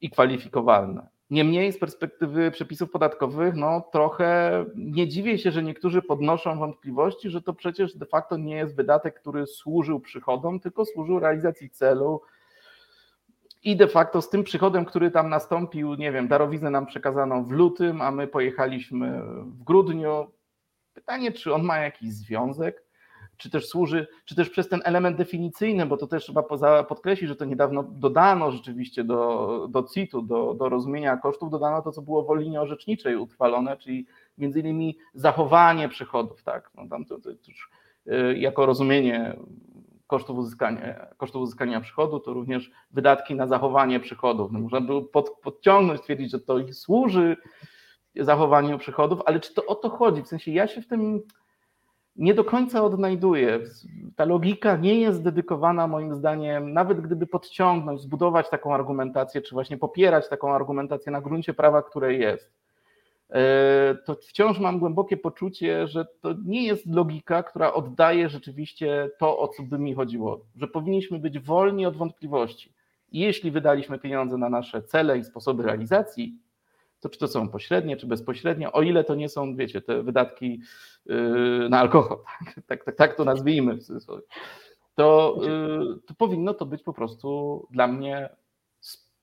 [0.00, 1.06] i kwalifikowalne.
[1.30, 7.42] Niemniej z perspektywy przepisów podatkowych, no trochę nie dziwię się, że niektórzy podnoszą wątpliwości, że
[7.42, 12.20] to przecież de facto nie jest wydatek, który służył przychodom, tylko służył realizacji celu,
[13.66, 17.50] i de facto z tym przychodem, który tam nastąpił, nie wiem, darowiznę nam przekazano w
[17.50, 20.30] lutym, a my pojechaliśmy w grudniu.
[20.94, 22.85] Pytanie, czy on ma jakiś związek,
[23.36, 26.42] czy też służy, czy też przez ten element definicyjny, bo to też trzeba
[26.84, 31.92] podkreślić, że to niedawno dodano rzeczywiście do, do CIT-u, do, do rozumienia kosztów, dodano to,
[31.92, 34.06] co było w linie orzeczniczej utrwalone, czyli
[34.38, 37.70] między innymi zachowanie przychodów, tak, no tam to, to, to już,
[38.06, 39.36] y, jako rozumienie
[40.06, 44.52] kosztów uzyskania, kosztów uzyskania przychodu, to również wydatki na zachowanie przychodów.
[44.52, 47.36] No można by pod, podciągnąć, stwierdzić, że to służy
[48.24, 50.22] zachowaniu przychodów, ale czy to o to chodzi?
[50.22, 51.22] W sensie ja się w tym
[52.18, 53.60] nie do końca odnajduję.
[54.16, 59.78] Ta logika nie jest dedykowana moim zdaniem, nawet gdyby podciągnąć, zbudować taką argumentację, czy właśnie
[59.78, 62.56] popierać taką argumentację na gruncie prawa, które jest
[63.30, 69.38] E, to wciąż mam głębokie poczucie, że to nie jest logika, która oddaje rzeczywiście to,
[69.38, 72.72] o co by mi chodziło, że powinniśmy być wolni od wątpliwości.
[73.12, 76.38] Jeśli wydaliśmy pieniądze na nasze cele i sposoby realizacji,
[77.00, 80.60] to czy to są pośrednie, czy bezpośrednie, o ile to nie są, wiecie, te wydatki
[81.06, 83.78] yy, na alkohol, tak, tak, tak, tak to nazwijmy,
[84.94, 88.28] to, yy, to powinno to być po prostu dla mnie,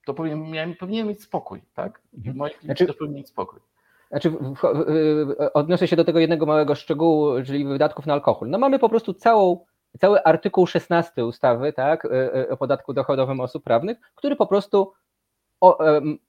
[0.05, 2.01] to powinien, powinien mieć spokój, tak?
[2.17, 2.37] Mhm.
[2.37, 3.59] Moi znaczy, też powinien mieć spokój.
[4.09, 4.33] Znaczy,
[5.53, 8.49] odniosę się do tego jednego małego szczegółu, czyli wydatków na alkohol.
[8.49, 9.65] No mamy po prostu całą,
[9.99, 14.93] cały artykuł 16 ustawy tak, e, e, o podatku dochodowym osób prawnych, który po prostu
[15.63, 15.77] o,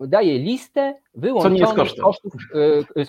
[0.01, 2.33] daje listę wyłączonych kosztów,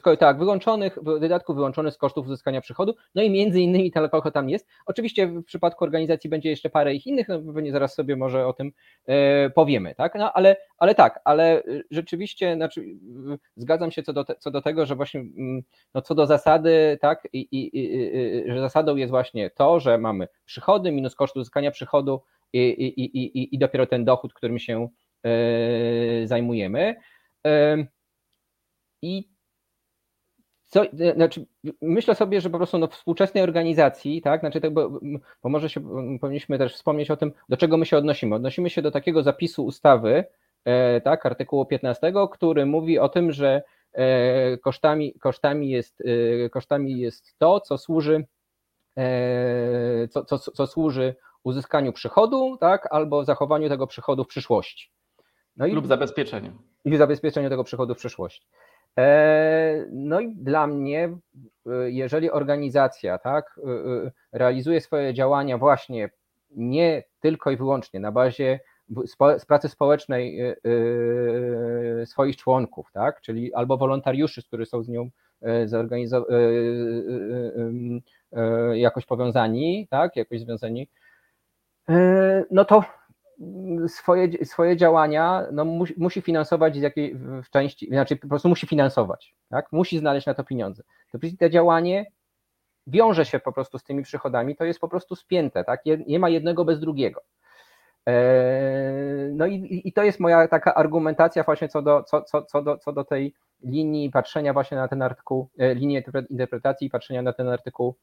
[0.06, 4.32] e, tak, wyłączonych wydatków wyłączonych z kosztów uzyskania przychodu, no i między innymi ten alkohol
[4.32, 4.68] tam jest.
[4.86, 8.54] Oczywiście w przypadku organizacji będzie jeszcze parę ich innych, no pewnie zaraz sobie może o
[8.54, 8.72] tym
[9.56, 12.86] powiemy, tak, no ale, ale tak, ale rzeczywiście, znaczy,
[13.56, 16.98] zgadzam się co do, te, co do tego, że właśnie mm, no co do zasady,
[17.02, 21.72] tak, i, i, i, że zasadą jest właśnie to, że mamy przychody minus koszt uzyskania
[21.72, 22.22] przychodu
[22.54, 25.05] i, i, i, i dopiero ten dochód, którym się E,
[26.26, 26.96] zajmujemy.
[27.48, 27.78] E,
[29.02, 29.30] I
[30.66, 31.46] co, e, znaczy,
[31.82, 34.90] myślę sobie, że po prostu no, współczesnej organizacji, tak, znaczy, to, bo,
[35.44, 35.82] bo może się,
[36.20, 38.36] powinniśmy też wspomnieć o tym, do czego my się odnosimy.
[38.36, 40.24] Odnosimy się do takiego zapisu ustawy,
[41.04, 43.64] tak, artykułu 15, który mówi o tym, że
[44.62, 46.04] kosztami, kosztami, jest,
[46.52, 48.26] kosztami jest to, co służy,
[50.10, 54.92] co, co, co służy uzyskaniu przychodu, tak, albo zachowaniu tego przychodu w przyszłości.
[55.58, 56.52] No i, lub zabezpieczeniu.
[56.86, 58.48] I zabezpieczeniu tego przychodu w przyszłości.
[59.00, 61.18] E, no i dla mnie,
[61.65, 66.10] e, jeżeli organizacja tak, e, realizuje swoje działania właśnie
[66.52, 68.60] nie tylko i wyłącznie na bazie
[69.38, 70.39] z pracy społecznej
[72.06, 75.10] swoich członków, tak, czyli albo wolontariuszy, którzy są z nią
[78.74, 80.88] jakoś powiązani, tak, jakoś związani,
[82.52, 82.84] no to
[83.88, 88.67] swoje, swoje działania no, musi, musi finansować z jakiej w części, znaczy po prostu musi
[88.67, 89.71] finansować, tak?
[89.71, 90.84] musi znaleźć na to pieniądze.
[91.12, 92.06] To to działanie
[92.88, 95.82] wiąże się po prostu z tymi przychodami, to jest po prostu spięte, tak?
[96.08, 97.21] nie ma jednego bez drugiego.
[99.32, 102.78] No i, i to jest moja taka argumentacja właśnie co do, co, co, co, do,
[102.78, 107.34] co do tej linii patrzenia właśnie na ten artykuł, e, linii interpretacji i patrzenia na
[107.34, 107.95] ten artykuł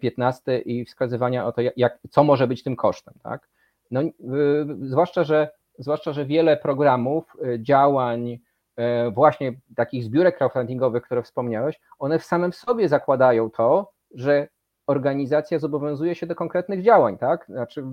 [0.00, 3.14] 15 e, i wskazywania o to, jak, co może być tym kosztem.
[3.22, 3.48] Tak?
[3.92, 4.00] No,
[4.80, 8.38] zwłaszcza, że, zwłaszcza, że wiele programów, e, działań,
[9.12, 14.48] właśnie takich zbiórek crowdfundingowych, które wspomniałeś, one w samym sobie zakładają to, że
[14.86, 17.46] organizacja zobowiązuje się do konkretnych działań, tak?
[17.48, 17.84] Znaczy,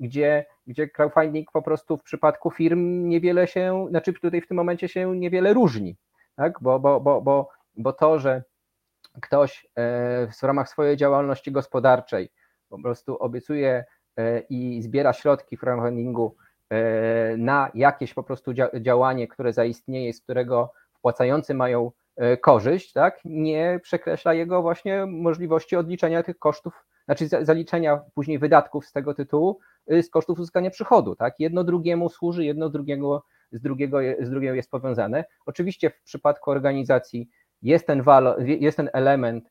[0.00, 4.88] gdzie, gdzie crowdfunding po prostu w przypadku firm niewiele się, znaczy tutaj w tym momencie
[4.88, 5.96] się niewiele różni,
[6.36, 6.58] tak?
[6.60, 8.42] Bo, bo, bo, bo, bo to, że
[9.20, 12.30] ktoś e, w ramach swojej działalności gospodarczej
[12.68, 13.84] po prostu obiecuje
[14.50, 16.36] i zbiera środki crowdfundingu
[16.70, 21.92] e, na jakieś po prostu działanie, które zaistnieje, z którego wpłacający mają
[22.42, 28.92] korzyść, tak, nie przekreśla jego właśnie możliwości odliczenia tych kosztów, znaczy zaliczenia później wydatków z
[28.92, 34.30] tego tytułu z kosztów uzyskania przychodu, tak, jedno drugiemu służy, jedno drugiego z, drugiego, z
[34.30, 35.24] drugiego jest powiązane.
[35.46, 37.28] Oczywiście w przypadku organizacji
[37.62, 39.50] jest ten, walor, jest ten element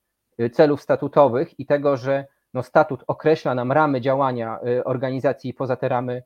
[0.54, 5.76] celów statutowych i tego, że no statut określa nam ramy działania y, organizacji i poza
[5.76, 6.24] te ramy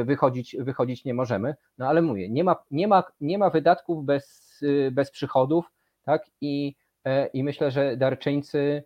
[0.00, 1.54] y, wychodzić, wychodzić nie możemy.
[1.78, 4.44] No ale mówię, nie ma, nie ma, nie ma wydatków bez,
[4.92, 5.64] bez przychodów,
[6.04, 6.22] tak?
[6.40, 6.74] I,
[7.32, 8.84] I myślę, że darczyńcy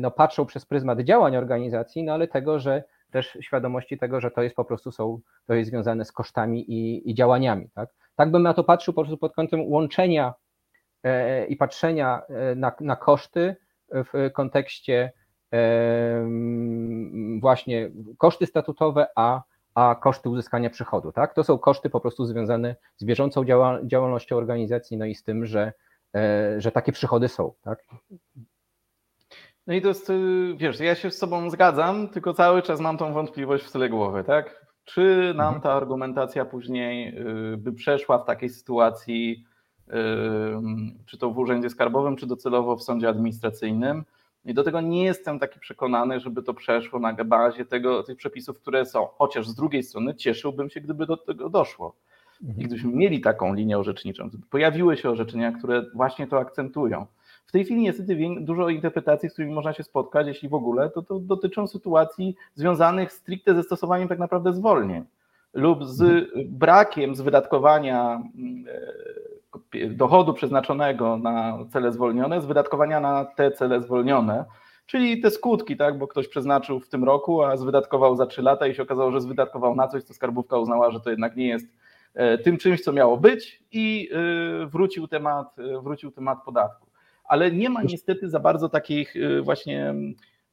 [0.00, 4.42] no, patrzą przez pryzmat działań organizacji, no ale tego, że też świadomości tego, że to
[4.42, 7.70] jest po prostu są, to jest związane z kosztami i, i działaniami.
[7.74, 7.88] Tak?
[8.16, 10.34] tak bym na to patrzył po prostu pod kątem łączenia
[11.02, 13.56] e, i patrzenia e, na, na koszty
[13.88, 15.12] w kontekście e,
[17.40, 19.42] właśnie koszty statutowe, a,
[19.74, 21.12] a koszty uzyskania przychodu.
[21.12, 21.34] Tak?
[21.34, 23.44] To są koszty po prostu związane z bieżącą
[23.84, 25.72] działalnością organizacji, no i z tym, że,
[26.14, 27.52] e, że takie przychody są.
[27.62, 27.78] Tak?
[29.66, 32.98] No i to jest, y, wiesz, ja się z sobą zgadzam, tylko cały czas mam
[32.98, 34.66] tą wątpliwość w tyle głowy, tak?
[34.84, 35.60] Czy nam mhm.
[35.60, 37.18] ta argumentacja później
[37.52, 39.44] y, by przeszła w takiej sytuacji,
[41.06, 44.04] czy to w urzędzie skarbowym, czy docelowo w sądzie administracyjnym?
[44.44, 48.60] I do tego nie jestem taki przekonany, żeby to przeszło na bazie tego, tych przepisów,
[48.60, 49.06] które są.
[49.14, 51.94] Chociaż z drugiej strony cieszyłbym się, gdyby do tego doszło.
[52.40, 52.66] I mhm.
[52.66, 57.06] gdybyśmy mieli taką linię orzeczniczą, pojawiły się orzeczenia, które właśnie to akcentują.
[57.46, 61.02] W tej chwili niestety dużo interpretacji, z którymi można się spotkać, jeśli w ogóle, to,
[61.02, 65.04] to dotyczą sytuacji związanych stricte ze stosowaniem tak naprawdę zwolnień
[65.54, 66.48] lub z mhm.
[66.48, 68.22] brakiem z wydatkowania
[68.68, 68.80] e,
[69.90, 74.44] dochodu przeznaczonego na cele zwolnione, z wydatkowania na te cele zwolnione,
[74.86, 78.66] czyli te skutki, tak, bo ktoś przeznaczył w tym roku, a zwydatkował za 3 lata
[78.66, 81.66] i się okazało, że zwydatkował na coś, co skarbówka uznała, że to jednak nie jest
[82.14, 86.86] e, tym czymś, co miało być i e, wrócił temat, wrócił temat podatku.
[87.24, 89.94] Ale nie ma niestety za bardzo takich właśnie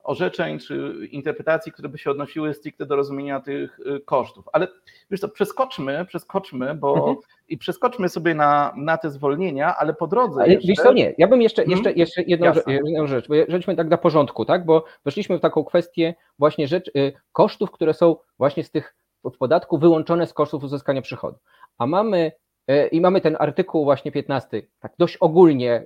[0.04, 4.46] orzeczeń czy interpretacji, które by się odnosiły stricte do rozumienia tych y, kosztów.
[4.54, 4.68] Ale
[5.12, 7.18] wiesz co, przeskoczmy, przeskoczmy, bo mhm.
[7.50, 10.42] i przeskoczmy sobie na, na te zwolnienia, ale po drodze.
[10.42, 10.68] Ale jeszcze...
[10.68, 11.80] Wiesz co, nie, ja bym jeszcze, mhm.
[11.80, 14.66] jeszcze, jeszcze jedną, rzecz, jedną rzecz, bo żeśmy tak dla porządku, tak?
[14.66, 19.38] Bo weszliśmy w taką kwestię właśnie rzecz, y, kosztów, które są właśnie z tych w
[19.38, 21.38] podatku wyłączone z kosztów uzyskania przychodu.
[21.78, 22.32] A mamy
[22.68, 25.84] E, I mamy ten artykuł właśnie 15, tak dość ogólnie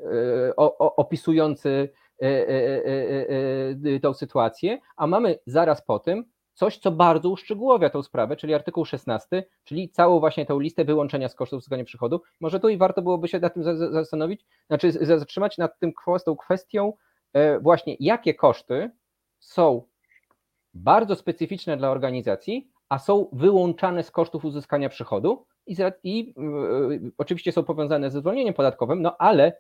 [0.77, 1.89] opisujący
[4.01, 8.85] tą sytuację, a mamy zaraz po tym coś, co bardzo uszczegółowia tą sprawę, czyli artykuł
[8.85, 12.21] 16, czyli całą właśnie tą listę wyłączenia z kosztów uzyskania przychodu.
[12.39, 15.93] Może tu i warto byłoby się nad tym zastanowić, znaczy zatrzymać nad tym,
[16.25, 16.93] tą kwestią
[17.61, 18.91] właśnie, jakie koszty
[19.39, 19.83] są
[20.73, 26.33] bardzo specyficzne dla organizacji, a są wyłączane z kosztów uzyskania przychodu, i, i
[26.91, 29.57] y, oczywiście są powiązane ze zwolnieniem podatkowym, no ale e, e, e,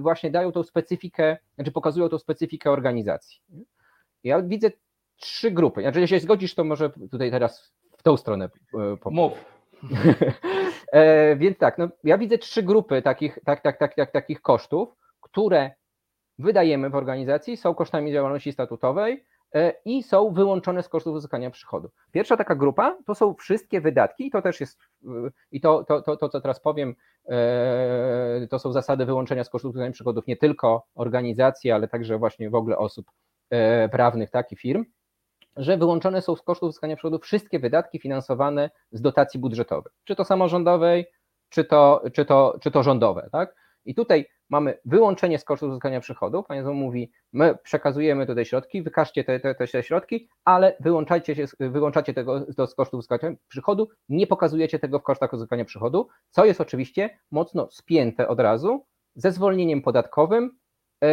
[0.00, 3.40] właśnie dają tą specyfikę, znaczy pokazują tą specyfikę organizacji.
[4.24, 4.70] Ja widzę
[5.16, 5.80] trzy grupy.
[5.80, 8.48] Znaczy, jeśli się zgodzisz, to może tutaj teraz w tą stronę
[9.04, 9.44] Mów.
[11.36, 14.88] Więc tak, no, ja widzę trzy grupy takich, tak, tak, tak, tak, takich kosztów,
[15.20, 15.70] które
[16.38, 19.33] wydajemy w organizacji, są kosztami działalności statutowej, E,
[19.84, 21.90] i są wyłączone z kosztów uzyskania przychodu.
[22.12, 24.78] Pierwsza taka grupa to są wszystkie wydatki i to też jest,
[25.50, 26.94] i to, to, to, to co teraz powiem,
[27.28, 32.50] e, to są zasady wyłączenia z kosztów uzyskania przychodów nie tylko organizacji, ale także właśnie
[32.50, 33.06] w ogóle osób
[33.50, 34.84] e, prawnych, tak i firm,
[35.56, 40.24] że wyłączone są z kosztów uzyskania przychodów wszystkie wydatki finansowane z dotacji budżetowej, czy to
[40.24, 41.06] samorządowej,
[41.48, 43.63] czy to, czy to, czy to rządowe, tak?
[43.84, 46.42] I tutaj mamy wyłączenie z kosztów uzyskania przychodu.
[46.42, 52.14] Państwo mówi, my przekazujemy tutaj środki, wykażcie te, te, te środki, ale wyłączajcie, się, wyłączacie
[52.14, 57.18] tego z kosztów uzyskania przychodu, nie pokazujecie tego w kosztach uzyskania przychodu, co jest oczywiście
[57.30, 61.08] mocno spięte od razu ze zwolnieniem podatkowym e,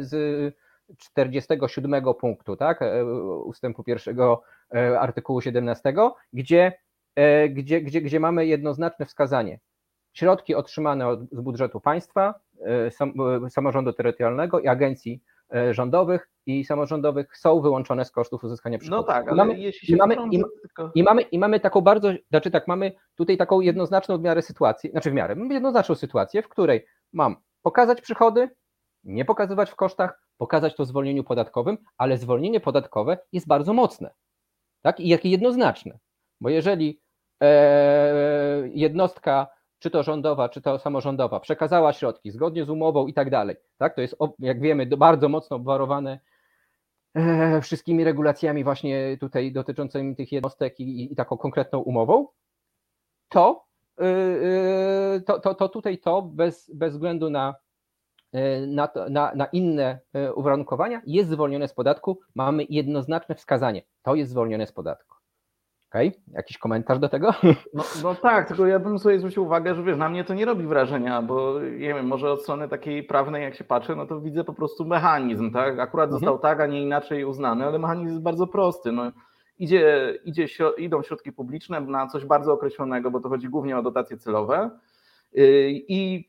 [0.00, 0.14] z
[0.98, 3.04] 47 punktu, tak, e,
[3.44, 4.42] ustępu pierwszego
[4.74, 5.94] e, artykułu 17,
[6.32, 6.72] gdzie,
[7.50, 9.58] gdzie, gdzie, gdzie mamy jednoznaczne wskazanie.
[10.14, 12.34] Środki otrzymane od, z budżetu państwa,
[12.90, 13.14] sam,
[13.48, 15.22] samorządu terytorialnego i agencji
[15.70, 19.02] rządowych i samorządowych są wyłączone z kosztów uzyskania przychodu.
[19.02, 20.92] No tak, ale mamy, jeśli się i mamy, i, tylko...
[20.94, 24.90] i, mamy, I mamy taką bardzo, znaczy tak, mamy tutaj taką jednoznaczną w miarę sytuację,
[24.90, 28.50] znaczy w miarę, jednoznaczną sytuację, w której mam pokazać przychody,
[29.04, 34.10] nie pokazywać w kosztach, pokazać to w zwolnieniu podatkowym, ale zwolnienie podatkowe jest bardzo mocne.
[34.82, 35.00] Tak?
[35.00, 35.98] I jakie jednoznaczne.
[36.40, 37.00] Bo jeżeli
[37.42, 39.46] e, jednostka,
[39.84, 43.94] czy to rządowa, czy to samorządowa, przekazała środki zgodnie z umową i tak dalej, tak?
[43.94, 46.20] to jest, jak wiemy, bardzo mocno obwarowane
[47.14, 52.26] e, wszystkimi regulacjami właśnie tutaj dotyczącymi tych jednostek i, i taką konkretną umową,
[53.28, 53.64] to,
[54.00, 57.54] y, y, to, to, to tutaj to bez, bez względu na
[58.34, 62.20] E, na, na, na, inne e, uwarunkowania, jest zwolnione z podatku.
[62.34, 63.82] Mamy jednoznaczne wskazanie.
[64.02, 65.13] To jest zwolnione z podatku.
[65.94, 66.34] Okej, okay?
[66.34, 67.34] jakiś komentarz do tego?
[67.74, 70.44] No, no, tak, tylko ja bym sobie zwrócił uwagę, że wiesz, na mnie to nie
[70.44, 74.20] robi wrażenia, bo nie wiem, może od strony takiej prawnej, jak się patrzy, no to
[74.20, 75.78] widzę po prostu mechanizm, tak?
[75.78, 76.20] Akurat mhm.
[76.20, 78.92] został tak, a nie inaczej uznany, ale mechanizm jest bardzo prosty.
[78.92, 79.12] No,
[79.58, 80.46] idzie, idzie,
[80.78, 84.70] idą środki publiczne na coś bardzo określonego, bo to chodzi głównie o dotacje celowe.
[85.38, 86.28] Y, I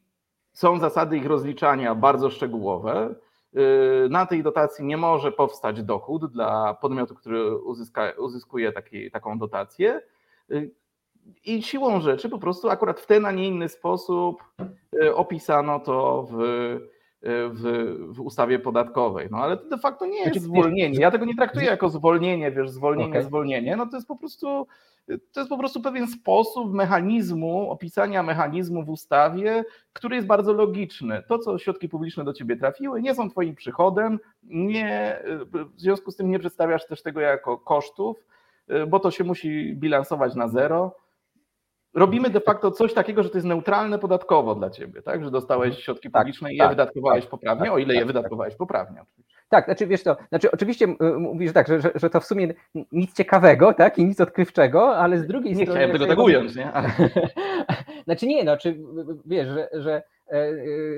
[0.53, 3.15] są zasady ich rozliczania bardzo szczegółowe.
[3.55, 9.37] Y, na tej dotacji nie może powstać dochód dla podmiotu, który uzyska, uzyskuje taki, taką
[9.37, 10.01] dotację.
[10.51, 10.71] Y,
[11.45, 14.43] I siłą rzeczy po prostu akurat w ten, a nie inny sposób
[14.93, 16.37] y, opisano to w,
[17.53, 19.27] w, w ustawie podatkowej.
[19.31, 20.97] No ale to de facto nie jest znaczy, zwolnienie.
[20.99, 23.23] Ja tego nie traktuję jako zwolnienie, wiesz, zwolnienie, okay.
[23.23, 23.75] zwolnienie.
[23.75, 24.67] No to jest po prostu
[25.07, 29.63] to jest po prostu pewien sposób mechanizmu, opisania mechanizmu w ustawie,
[29.93, 31.23] który jest bardzo logiczny.
[31.27, 35.19] To, co środki publiczne do ciebie trafiły, nie są twoim przychodem, nie,
[35.75, 38.25] w związku z tym nie przedstawiasz też tego jako kosztów,
[38.87, 40.95] bo to się musi bilansować na zero
[41.95, 45.23] robimy de facto coś takiego, że to jest neutralne podatkowo dla ciebie, tak?
[45.23, 45.83] Że dostałeś mhm.
[45.83, 48.55] środki tak, publiczne i je tak, wydatkowałeś tak, poprawnie, tak, o ile je tak, wydatkowałeś
[48.55, 49.01] poprawnie.
[49.49, 50.87] Tak, znaczy wiesz to, znaczy oczywiście
[51.19, 52.53] mówisz tak, że, że, że, to w sumie
[52.91, 55.79] nic ciekawego, tak, i nic odkrywczego, ale z drugiej nie strony...
[55.79, 56.71] Nie chciałem tego tak ująć, nie?
[56.71, 56.89] Ale...
[58.05, 58.77] znaczy nie, no, czy
[59.25, 60.51] wiesz, że, że e,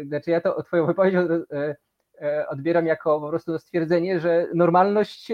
[0.05, 1.75] znaczy ja to twoją wypowiedź e,
[2.21, 5.31] e, odbieram jako po prostu stwierdzenie, że normalność,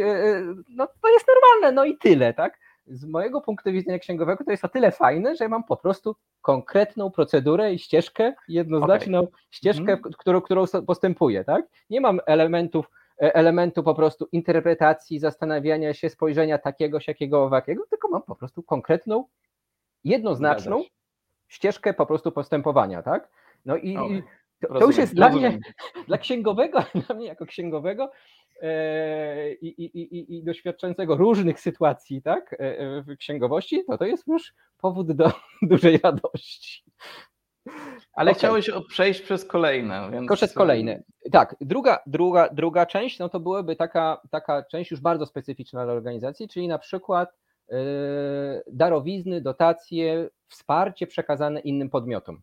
[0.69, 2.57] no to jest normalne, no i tyle, tak?
[2.87, 6.15] z mojego punktu widzenia księgowego to jest o tyle fajne, że ja mam po prostu
[6.41, 9.33] konkretną procedurę i ścieżkę, jednoznaczną okay.
[9.51, 10.01] ścieżkę, mm.
[10.17, 11.65] którą, którą postępuję, tak?
[11.89, 12.89] Nie mam elementów,
[13.33, 19.25] elementu po prostu interpretacji, zastanawiania się, spojrzenia takiego, siakiego, owakiego, tylko mam po prostu konkretną,
[20.03, 20.83] jednoznaczną
[21.47, 23.29] ścieżkę po prostu postępowania, tak?
[23.65, 23.97] No i,
[24.67, 25.59] to, już jest dla mnie,
[26.07, 28.11] dla księgowego, dla mnie jako księgowego,
[28.63, 34.05] E, i, i, i, i doświadczającego różnych sytuacji tak, e, e, w księgowości, to to
[34.05, 35.31] jest już powód do
[35.61, 36.83] dużej radości.
[38.13, 38.39] Ale okay.
[38.39, 40.09] chciałeś przejść przez kolejne.
[40.11, 40.31] Więc...
[40.31, 41.03] Przez kolejne.
[41.31, 45.93] Tak, druga, druga, druga część, no to byłaby taka, taka część już bardzo specyficzna dla
[45.93, 47.33] organizacji, czyli na przykład
[47.69, 47.77] yy,
[48.67, 52.41] darowizny, dotacje, wsparcie przekazane innym podmiotom.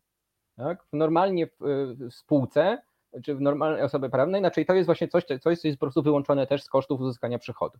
[0.57, 0.87] Tak?
[0.93, 2.79] Normalnie w, w spółce
[3.25, 6.03] czy w normalnej osobie prawnej, znaczy to jest właśnie coś, coś, co jest po prostu
[6.03, 7.79] wyłączone też z kosztów uzyskania przychodu.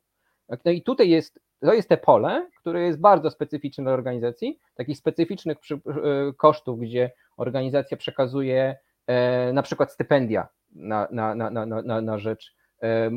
[0.51, 4.59] Tak, no i tutaj jest, to jest te pole, które jest bardzo specyficzne dla organizacji,
[4.75, 5.79] takich specyficznych przy, e,
[6.37, 12.55] kosztów, gdzie organizacja przekazuje e, na przykład stypendia na, na, na, na, na, na rzecz
[12.83, 13.11] e, e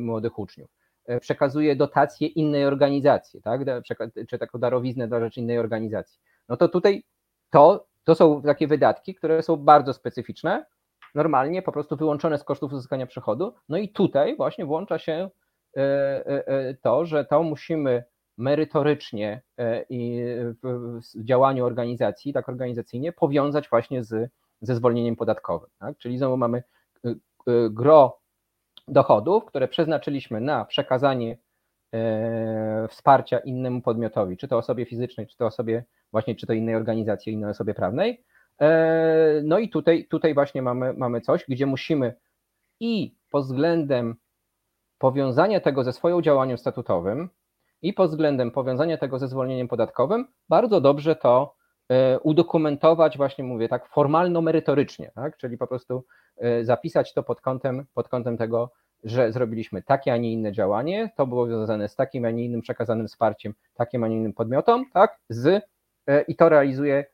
[0.00, 0.70] młodych uczniów,
[1.06, 3.60] e, przekazuje dotacje innej organizacji, tak,
[4.28, 6.20] czy taką darowiznę na rzecz innej organizacji.
[6.48, 7.04] No to tutaj
[7.50, 10.66] to, to są takie wydatki, które są bardzo specyficzne,
[11.14, 13.54] normalnie po prostu wyłączone z kosztów uzyskania przychodu.
[13.68, 15.30] No i tutaj właśnie włącza się
[16.82, 18.04] to, że to musimy
[18.38, 19.42] merytorycznie
[19.90, 20.22] i
[20.62, 25.70] w działaniu organizacji, tak organizacyjnie, powiązać właśnie z, ze zwolnieniem podatkowym.
[25.78, 25.98] Tak?
[25.98, 26.62] Czyli znowu mamy
[27.70, 28.20] gro
[28.88, 31.38] dochodów, które przeznaczyliśmy na przekazanie
[32.88, 37.32] wsparcia innemu podmiotowi, czy to osobie fizycznej, czy to osobie właśnie, czy to innej organizacji,
[37.32, 38.24] innej osobie prawnej,
[38.60, 42.14] E, no i tutaj, tutaj właśnie mamy, mamy coś, gdzie musimy
[42.80, 44.16] i pod względem
[44.98, 47.28] powiązania tego ze swoją działaniem statutowym,
[47.82, 51.54] i pod względem powiązania tego ze zwolnieniem podatkowym, bardzo dobrze to
[52.22, 55.36] udokumentować, właśnie mówię tak, formalno-merytorycznie, tak?
[55.36, 56.04] czyli po prostu
[56.62, 58.70] zapisać to pod kątem, pod kątem tego,
[59.04, 62.60] że zrobiliśmy takie, a nie inne działanie, to było związane z takim, a nie innym
[62.60, 65.64] przekazanym wsparciem, takim, a nie innym podmiotom, tak, z
[66.28, 67.04] i to realizuje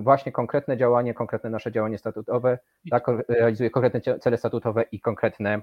[0.00, 2.58] właśnie konkretne działanie, konkretne nasze działanie statutowe,
[2.90, 5.62] tak, realizuje konkretne cele statutowe i konkretne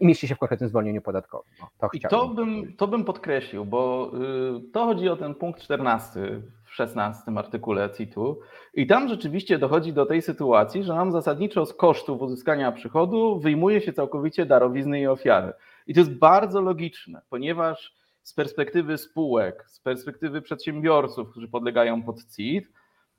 [0.00, 1.52] i mieści się w konkretnym zwolnieniu podatkowym.
[1.60, 4.12] No, to I to bym, to bym podkreślił, bo
[4.58, 8.40] y, to chodzi o ten punkt 14 w 16 artykule CIT-u
[8.74, 13.80] i tam rzeczywiście dochodzi do tej sytuacji, że nam zasadniczo z kosztów uzyskania przychodu wyjmuje
[13.80, 15.52] się całkowicie darowizny i ofiary.
[15.86, 22.16] I to jest bardzo logiczne, ponieważ z perspektywy spółek, z perspektywy przedsiębiorców, którzy podlegają pod
[22.36, 22.68] CIT,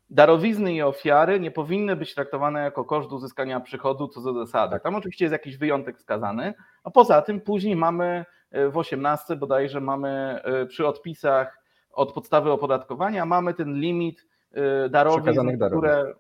[0.10, 4.72] darowizny i ofiary nie powinny być traktowane jako koszt uzyskania przychodu co do zasady.
[4.72, 4.84] Tak.
[4.84, 6.54] Tam oczywiście jest jakiś wyjątek wskazany,
[6.84, 11.60] a poza tym później mamy e, w 18 bodajże mamy e, przy odpisach
[11.92, 16.14] od podstawy opodatkowania mamy ten limit e, darowizn, przekazanych które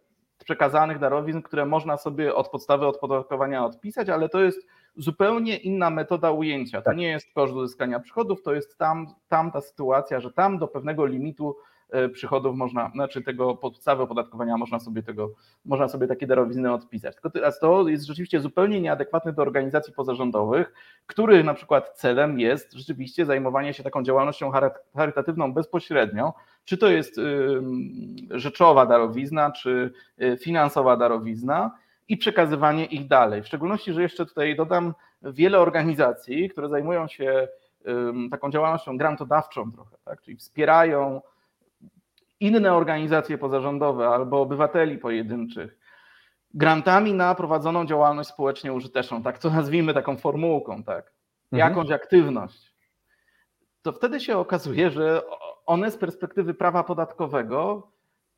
[0.44, 6.32] przekazanych darowizn, które można sobie od podstawy opodatkowania odpisać, ale to jest zupełnie inna metoda
[6.32, 6.82] ujęcia.
[6.82, 6.98] To tak.
[6.98, 11.06] nie jest koszt uzyskania przychodów, to jest tam, tam ta sytuacja, że tam do pewnego
[11.06, 11.56] limitu
[12.14, 15.32] przychodów można, znaczy tego podstawy opodatkowania można sobie tego,
[15.66, 17.16] można sobie takie darowizny odpisać.
[17.16, 20.74] Tylko teraz to jest rzeczywiście zupełnie nieadekwatne do organizacji pozarządowych,
[21.06, 24.52] których na przykład celem jest rzeczywiście zajmowanie się taką działalnością
[24.96, 26.34] charytatywną bezpośrednio,
[26.66, 27.20] czy to jest
[28.32, 31.72] rzeczowa darowizna, czy y, finansowa darowizna
[32.08, 33.44] i przekazywanie ich dalej.
[33.44, 37.48] W szczególności, że jeszcze tutaj dodam wiele organizacji, które zajmują się
[38.32, 40.22] taką działalnością grantodawczą trochę, tak?
[40.22, 41.22] czyli wspierają
[42.40, 45.80] inne organizacje pozarządowe albo obywateli pojedynczych
[46.54, 51.14] grantami na prowadzoną działalność społecznie użyteczną, tak to nazwijmy taką formułką, tak,
[51.52, 51.70] mhm.
[51.70, 52.76] jakąś aktywność,
[53.82, 55.22] to wtedy się okazuje, że
[55.66, 57.92] one z perspektywy prawa podatkowego,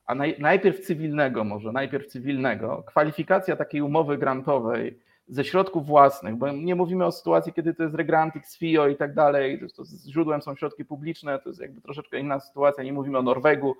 [0.05, 6.75] a najpierw cywilnego może, najpierw cywilnego, kwalifikacja takiej umowy grantowej ze środków własnych, bo nie
[6.75, 10.55] mówimy o sytuacji, kiedy to jest regrantix, FIO i tak dalej, to, to źródłem są
[10.55, 13.75] środki publiczne, to jest jakby troszeczkę inna sytuacja, nie mówimy o Norwegu,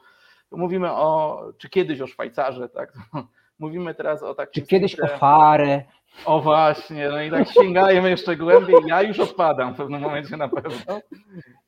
[0.52, 2.94] mówimy o, czy kiedyś o Szwajcarze, tak,
[3.60, 4.64] mówimy teraz o takim...
[4.64, 5.84] Czy kiedyś o Farę.
[6.26, 10.50] O właśnie, no i tak sięgajmy jeszcze głębiej, ja już odpadam w pewnym momencie na
[10.50, 11.02] pewno.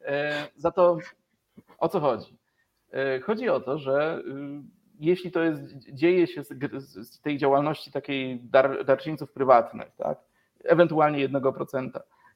[0.05, 0.97] E, za to
[1.77, 2.37] o co chodzi?
[2.93, 8.39] E, chodzi o to, że y, jeśli to jest, dzieje się z, tej działalności takiej
[8.39, 10.19] dar, darczyńców prywatnych, tak,
[10.63, 11.89] ewentualnie 1%,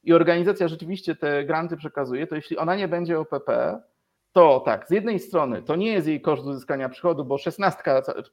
[0.04, 3.82] i organizacja rzeczywiście te granty przekazuje, to jeśli ona nie będzie OPP,
[4.34, 7.84] to tak, z jednej strony to nie jest jej koszt uzyskania przychodu, bo 16,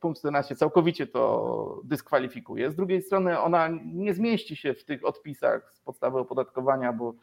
[0.00, 2.70] punkt 14 całkowicie to dyskwalifikuje.
[2.70, 7.14] Z drugiej strony ona nie zmieści się w tych odpisach z podstawy opodatkowania, bo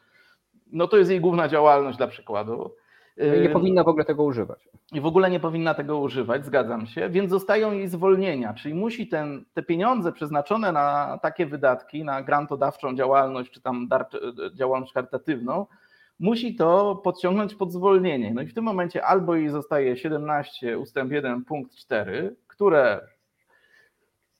[0.72, 2.74] no to jest jej główna działalność dla przykładu.
[3.16, 4.68] No nie powinna w ogóle tego używać.
[4.92, 9.08] I w ogóle nie powinna tego używać, zgadzam się, więc zostają jej zwolnienia, czyli musi
[9.08, 13.88] ten, te pieniądze przeznaczone na takie wydatki, na grantodawczą działalność, czy tam
[14.54, 15.66] działalność charytatywną,
[16.18, 18.34] musi to podciągnąć pod zwolnienie.
[18.34, 23.00] No i w tym momencie albo jej zostaje 17 ustęp 1 punkt 4, które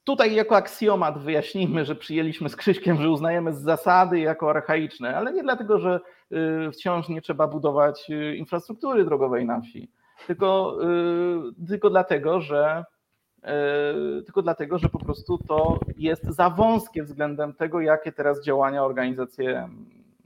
[0.04, 5.32] tutaj jako aksjomat wyjaśnijmy, że przyjęliśmy z Krzyśkiem, że uznajemy z zasady jako archaiczne, ale
[5.32, 6.00] nie dlatego, że
[6.72, 9.91] wciąż nie trzeba budować y, infrastruktury drogowej na wsi,
[10.26, 10.78] tylko,
[11.61, 12.85] y, tylko dlatego, że
[14.24, 19.68] tylko dlatego, że po prostu to jest za wąskie względem tego, jakie teraz działania organizacje,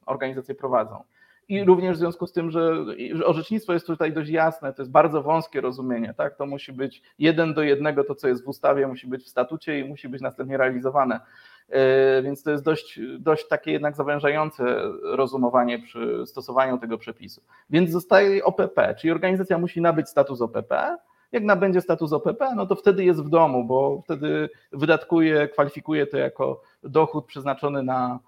[0.07, 1.05] organizacje prowadzą.
[1.49, 2.85] I również w związku z tym, że
[3.25, 6.37] orzecznictwo jest tutaj dość jasne, to jest bardzo wąskie rozumienie, tak?
[6.37, 9.79] To musi być jeden do jednego, to co jest w ustawie, musi być w statucie
[9.81, 11.21] i musi być następnie realizowane.
[11.69, 14.65] E, więc to jest dość, dość takie jednak zawężające
[15.03, 17.41] rozumowanie przy stosowaniu tego przepisu.
[17.71, 20.97] Więc zostaje OPP, czyli organizacja musi nabyć status OPP.
[21.33, 26.17] Jak nabędzie status OPP, no to wtedy jest w domu, bo wtedy wydatkuje, kwalifikuje to
[26.19, 28.19] jako dochód przeznaczony na,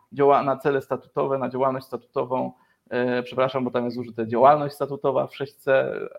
[0.45, 2.53] na cele statutowe, na działalność statutową
[2.91, 5.71] E, przepraszam, bo tam jest użyte działalność statutowa w 6c,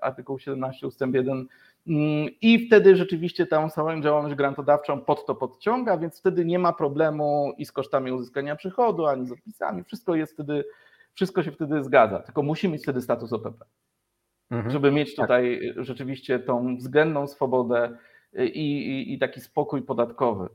[0.01, 1.47] artykuł 17 ustęp 1 mm,
[2.41, 7.53] i wtedy rzeczywiście tą samą działalność grantodawczą pod to podciąga, więc wtedy nie ma problemu
[7.57, 10.63] i z kosztami uzyskania przychodu, ani z odpisami, wszystko jest wtedy,
[11.13, 13.65] wszystko się wtedy zgadza, tylko musi mieć wtedy status OPP,
[14.51, 15.25] mhm, żeby mieć tak.
[15.25, 15.85] tutaj tak.
[15.85, 17.97] rzeczywiście tą względną swobodę
[18.33, 20.49] i, i, i, taki spokój podatkowy.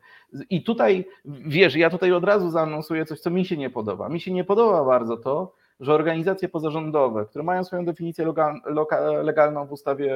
[0.50, 4.08] I tutaj, wiesz, ja tutaj od razu zaanonsuję coś, co mi się nie podoba.
[4.08, 8.32] Mi się nie podoba bardzo to, że organizacje pozarządowe, które mają swoją definicję
[9.22, 10.14] legalną w ustawie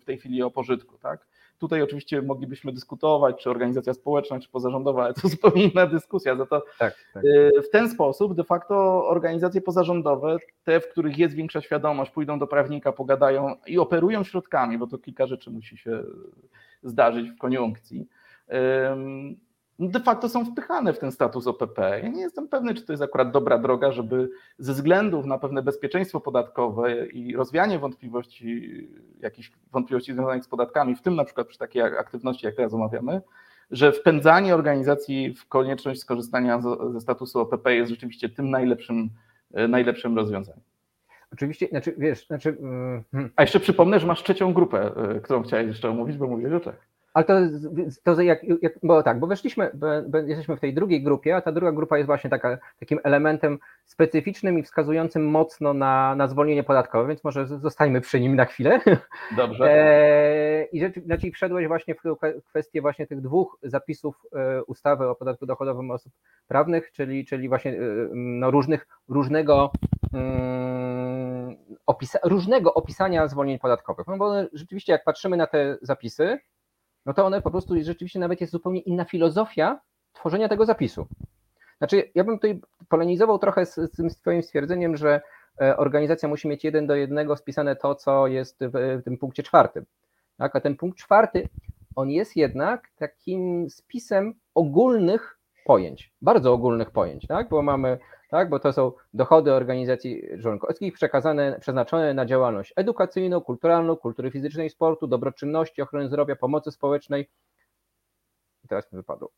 [0.00, 1.26] w tej chwili o pożytku, tak?
[1.58, 6.36] Tutaj oczywiście moglibyśmy dyskutować, czy organizacja społeczna, czy pozarządowa, ale to zupełnie inna dyskusja.
[6.36, 7.24] Za to tak, tak.
[7.24, 12.38] Y, w ten sposób de facto organizacje pozarządowe, te, w których jest większa świadomość, pójdą
[12.38, 16.02] do prawnika, pogadają i operują środkami, bo to kilka rzeczy musi się
[16.82, 18.08] zdarzyć w koniunkcji
[19.78, 21.78] de facto są wpychane w ten status OPP.
[22.02, 25.62] Ja nie jestem pewny, czy to jest akurat dobra droga, żeby ze względów na pewne
[25.62, 28.88] bezpieczeństwo podatkowe i rozwianie wątpliwości,
[29.20, 33.20] jakichś wątpliwości związanych z podatkami, w tym na przykład przy takiej aktywności, jak teraz omawiamy,
[33.70, 36.60] że wpędzanie organizacji w konieczność skorzystania
[36.90, 39.10] ze statusu OPP jest rzeczywiście tym najlepszym,
[39.68, 40.60] najlepszym rozwiązaniem.
[41.32, 42.56] Oczywiście, znaczy wiesz, znaczy.
[42.60, 43.30] Hmm.
[43.36, 46.60] A jeszcze przypomnę, że masz trzecią grupę, y, którą chciałeś jeszcze omówić, bo mówię o
[46.60, 46.88] Czech.
[47.18, 47.34] Ale to,
[48.04, 49.70] to jak, jak, bo tak, bo weszliśmy,
[50.08, 53.58] bo jesteśmy w tej drugiej grupie, a ta druga grupa jest właśnie taka, takim elementem
[53.84, 58.80] specyficznym i wskazującym mocno na, na zwolnienie podatkowe, więc może zostańmy przy nim na chwilę.
[59.36, 59.64] Dobrze.
[59.64, 61.98] E, I rzeczy, znaczy wszedłeś właśnie w
[62.48, 66.12] kwestię właśnie tych dwóch zapisów e, ustawy o podatku dochodowym osób
[66.48, 69.72] prawnych, czyli, czyli właśnie e, no, różnych, różnego,
[70.12, 71.56] um,
[71.86, 74.06] opisa, różnego opisania zwolnień podatkowych.
[74.06, 76.38] No bo rzeczywiście jak patrzymy na te zapisy,
[77.08, 79.80] no to one po prostu rzeczywiście nawet jest zupełnie inna filozofia
[80.12, 81.06] tworzenia tego zapisu.
[81.78, 85.20] Znaczy, ja bym tutaj polemizował trochę z, z tym Twoim stwierdzeniem, że
[85.60, 89.42] e, organizacja musi mieć jeden do jednego spisane to, co jest w, w tym punkcie
[89.42, 89.84] czwartym.
[90.36, 90.56] Tak?
[90.56, 91.48] A ten punkt czwarty,
[91.96, 97.48] on jest jednak takim spisem ogólnych pojęć, bardzo ogólnych pojęć, tak?
[97.48, 97.98] bo mamy
[98.30, 98.48] tak?
[98.48, 105.06] bo to są dochody organizacji członkowskich przekazane, przeznaczone na działalność edukacyjną, kulturalną, kultury fizycznej, sportu,
[105.06, 107.28] dobroczynności, ochrony zdrowia, pomocy społecznej.
[108.68, 109.30] Teraz mi wypadło.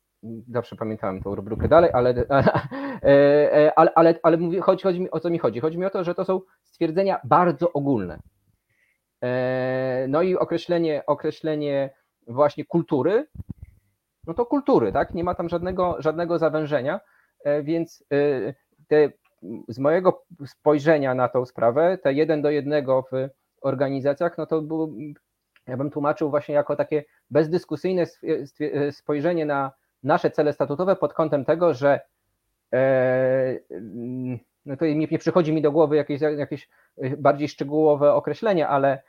[0.49, 2.43] Zawsze pamiętałem tą rubrykę dalej, ale, ale,
[3.75, 5.59] ale, ale, ale mówię, chodzi, chodzi mi o co mi chodzi.
[5.59, 8.19] Chodzi mi o to, że to są stwierdzenia bardzo ogólne.
[9.23, 11.89] E, no i określenie, określenie
[12.27, 13.27] właśnie kultury,
[14.27, 15.13] no to kultury, tak?
[15.13, 16.99] Nie ma tam żadnego, żadnego zawężenia,
[17.43, 18.53] e, więc e,
[18.87, 19.11] te,
[19.67, 23.29] z mojego spojrzenia na tą sprawę, te jeden do jednego w
[23.61, 24.89] organizacjach, no to było,
[25.67, 28.05] ja bym tłumaczył właśnie jako takie bezdyskusyjne
[28.91, 29.71] spojrzenie na
[30.03, 31.99] nasze cele statutowe pod kątem tego, że
[32.73, 33.59] e,
[34.65, 36.69] no to nie, nie przychodzi mi do głowy jakieś, jakieś
[37.17, 39.01] bardziej szczegółowe określenie, ale e,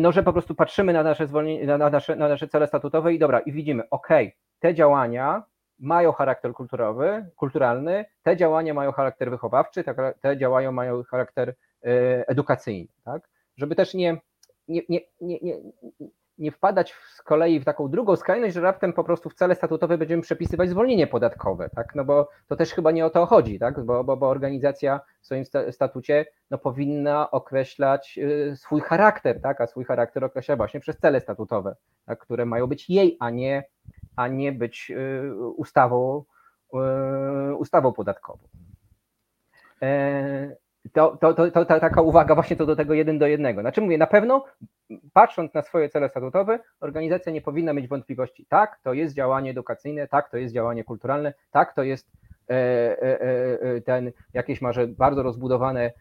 [0.00, 3.18] no, że po prostu patrzymy na nasze, zwolnienie, na, nasze, na nasze cele statutowe i
[3.18, 4.08] dobra, i widzimy, ok,
[4.58, 5.42] te działania
[5.78, 9.84] mają charakter kulturowy, kulturalny, te działania mają charakter wychowawczy,
[10.20, 11.54] te działania mają charakter
[11.84, 13.28] e, edukacyjny, tak?
[13.56, 14.20] Żeby też nie,
[14.68, 15.56] nie, nie, nie, nie,
[16.38, 19.98] nie wpadać z kolei w taką drugą skrajność, że raptem po prostu w cele statutowe
[19.98, 21.94] będziemy przepisywać zwolnienie podatkowe, tak?
[21.94, 23.84] No bo to też chyba nie o to chodzi, tak?
[23.84, 29.60] Bo, bo, bo organizacja w swoim statucie no, powinna określać e, swój charakter, tak?
[29.60, 31.76] A swój charakter określa właśnie przez cele statutowe,
[32.06, 32.18] tak?
[32.18, 33.64] które mają być jej, a nie
[34.16, 36.24] a nie być y, ustawą,
[37.50, 38.48] y, ustawą podatkową.
[40.86, 43.60] E, to, to, to, to, taka uwaga właśnie to do tego jeden do jednego.
[43.60, 44.44] Znaczy mówię, na pewno
[45.12, 48.46] patrząc na swoje cele statutowe, organizacja nie powinna mieć wątpliwości.
[48.48, 52.10] Tak, to jest działanie edukacyjne, tak, to jest działanie kulturalne, tak, to jest
[52.50, 52.54] e,
[53.02, 55.92] e, ten jakieś może bardzo rozbudowane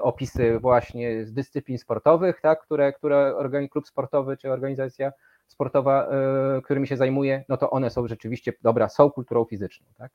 [0.00, 5.12] opisy właśnie z dyscyplin sportowych, tak, które, które klub sportowy czy organizacja
[5.46, 9.86] sportowa, e, którymi się zajmuję, no to one są rzeczywiście, dobra, są kulturą fizyczną.
[9.98, 10.12] Tak?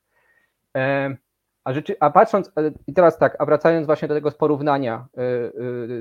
[1.66, 5.06] E, a, rzeczy, a patrząc, e, i teraz tak, a wracając właśnie do tego porównania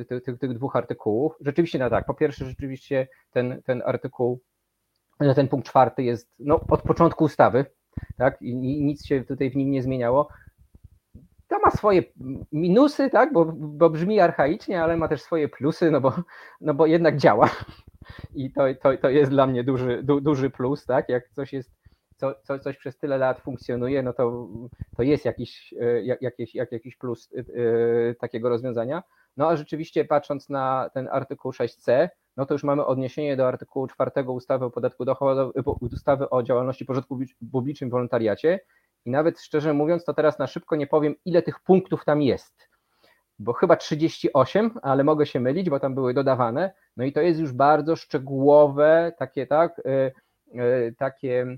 [0.10, 4.42] tych, tych, tych dwóch artykułów, rzeczywiście no tak, po pierwsze rzeczywiście ten, ten artykuł,
[5.36, 7.66] ten punkt czwarty jest no, od początku ustawy,
[8.18, 10.28] tak, i nic się tutaj w nim nie zmieniało.
[11.48, 12.04] To ma swoje
[12.52, 16.14] minusy, tak, bo, bo brzmi archaicznie, ale ma też swoje plusy, no bo,
[16.62, 17.50] no bo jednak działa
[18.36, 21.10] i to, to, to jest dla mnie duży, du, duży plus, tak?
[21.10, 21.72] Jak coś jest,
[22.16, 24.48] co, co, coś przez tyle lat funkcjonuje, no to,
[24.98, 29.04] to jest jakiś, e, jak, jakiś, jak, jakiś plus yy, takiego rozwiązania.
[29.38, 33.88] No a rzeczywiście patrząc na ten artykuł 6c, no to już mamy odniesienie do artykułu
[33.88, 37.20] 4 ustawy o podatku dochodowym, ustawy o działalności pożytku
[37.52, 38.60] publicznym w wolontariacie
[39.06, 42.70] i nawet szczerze mówiąc, to teraz na szybko nie powiem, ile tych punktów tam jest
[43.40, 46.74] bo chyba 38, ale mogę się mylić, bo tam były dodawane.
[46.98, 50.12] No i to jest już bardzo szczegółowe, takie tak, y,
[50.60, 51.58] y, takie,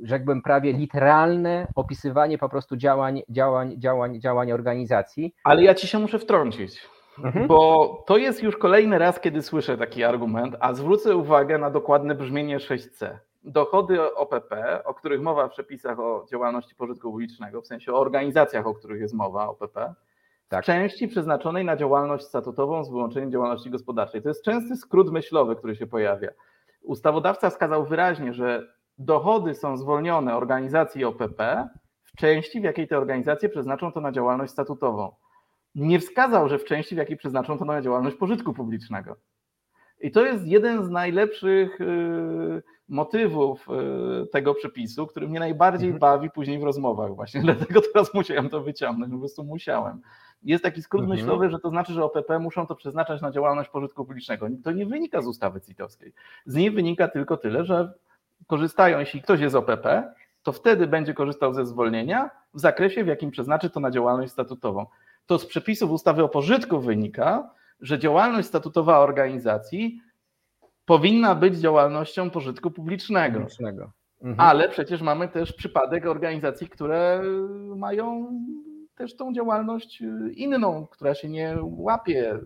[0.00, 5.34] rzekłbym prawie literalne opisywanie po prostu działań, działań, działań, działań organizacji.
[5.44, 6.88] Ale ja ci się muszę wtrącić.
[7.18, 7.46] Mhm.
[7.46, 12.14] Bo to jest już kolejny raz, kiedy słyszę taki argument, a zwrócę uwagę na dokładne
[12.14, 13.18] brzmienie 6c.
[13.44, 18.66] Dochody OPP, o których mowa w przepisach o działalności pożytku publicznego, w sensie o organizacjach,
[18.66, 19.94] o których jest mowa OPP,
[20.48, 20.64] tak.
[20.64, 24.22] części przeznaczonej na działalność statutową z wyłączeniem działalności gospodarczej.
[24.22, 26.28] To jest częsty skrót myślowy, który się pojawia.
[26.82, 31.68] Ustawodawca wskazał wyraźnie, że dochody są zwolnione organizacji OPP
[32.02, 35.12] w części, w jakiej te organizacje przeznaczą to na działalność statutową.
[35.74, 39.16] Nie wskazał, że w części, w jakiej przeznaczą to na działalność pożytku publicznego.
[40.00, 43.68] I to jest jeden z najlepszych y, motywów
[44.22, 46.00] y, tego przepisu, który mnie najbardziej mhm.
[46.00, 50.00] bawi później w rozmowach właśnie, dlatego teraz musiałem to wyciągnąć, po prostu musiałem.
[50.42, 51.20] Jest taki skrót mhm.
[51.20, 54.46] myślowy, że to znaczy, że OPP muszą to przeznaczać na działalność pożytku publicznego.
[54.64, 56.12] To nie wynika z ustawy CIT-owskiej.
[56.46, 57.92] Z niej wynika tylko tyle, że
[58.46, 63.30] korzystają, jeśli ktoś jest OPP, to wtedy będzie korzystał ze zwolnienia w zakresie, w jakim
[63.30, 64.86] przeznaczy to na działalność statutową.
[65.26, 70.00] To z przepisów ustawy o pożytku wynika, że działalność statutowa organizacji
[70.84, 73.38] powinna być działalnością pożytku publicznego.
[73.38, 73.92] publicznego.
[74.22, 74.48] Mhm.
[74.48, 77.22] Ale przecież mamy też przypadek organizacji, które
[77.76, 78.28] mają
[78.94, 80.02] też tą działalność
[80.34, 82.38] inną, która się nie łapie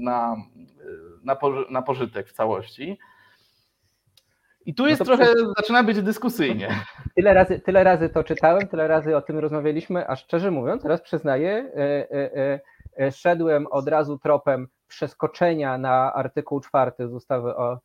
[0.00, 0.36] na,
[1.70, 2.98] na, pożytek w całości.
[4.68, 5.48] I tu no jest no trochę, przecież...
[5.56, 6.68] zaczyna być dyskusyjnie.
[7.16, 11.02] Tyle razy, tyle razy to czytałem, tyle razy o tym rozmawialiśmy, a szczerze mówiąc, teraz
[11.02, 12.60] przyznaję, e, e,
[12.98, 17.78] e, szedłem od razu tropem przeskoczenia na artykuł czwarty z ustawy o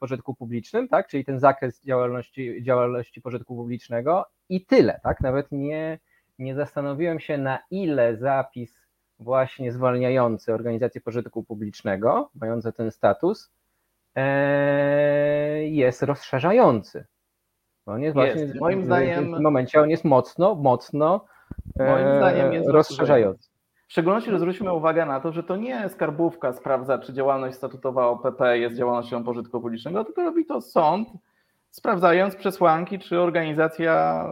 [0.00, 1.08] pożytku publicznym, tak?
[1.08, 5.20] czyli ten zakres działalności, działalności pożytku publicznego i tyle, tak?
[5.20, 5.98] Nawet nie,
[6.38, 8.86] nie zastanowiłem się, na ile zapis
[9.18, 13.50] właśnie zwalniający organizację pożytku publicznego, mające ten status,
[15.60, 17.06] jest rozszerzający.
[17.86, 18.36] On jest, jest.
[18.36, 21.24] właśnie moim zdaniem, w tym momencie on jest mocno, mocno
[21.76, 23.50] moim e, zdaniem jest rozszerzający.
[23.88, 28.58] W szczególności, zwróćmy uwagę na to, że to nie skarbówka sprawdza, czy działalność statutowa OPP
[28.58, 31.08] jest działalnością pożytku publicznego, tylko robi to sąd,
[31.70, 34.24] sprawdzając przesłanki, czy organizacja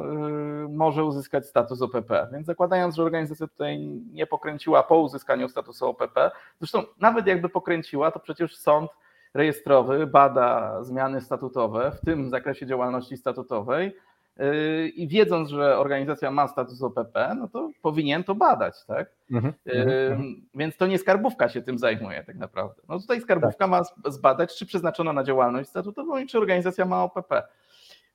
[0.65, 2.29] y, może uzyskać status OPP.
[2.33, 3.79] Więc zakładając, że organizacja tutaj
[4.13, 8.91] nie pokręciła po uzyskaniu statusu OPP, zresztą nawet jakby pokręciła, to przecież sąd
[9.37, 13.97] rejestrowy bada zmiany statutowe, w tym zakresie działalności statutowej
[14.37, 19.11] yy, i wiedząc, że organizacja ma status OPP, no to powinien to badać, tak?
[19.31, 19.75] Mhm, yy,
[20.11, 20.47] mhm.
[20.55, 22.83] Więc to nie skarbówka się tym zajmuje tak naprawdę.
[22.89, 23.71] No tutaj skarbówka tak.
[23.71, 27.43] ma zbadać, czy przeznaczono na działalność statutową i czy organizacja ma OPP,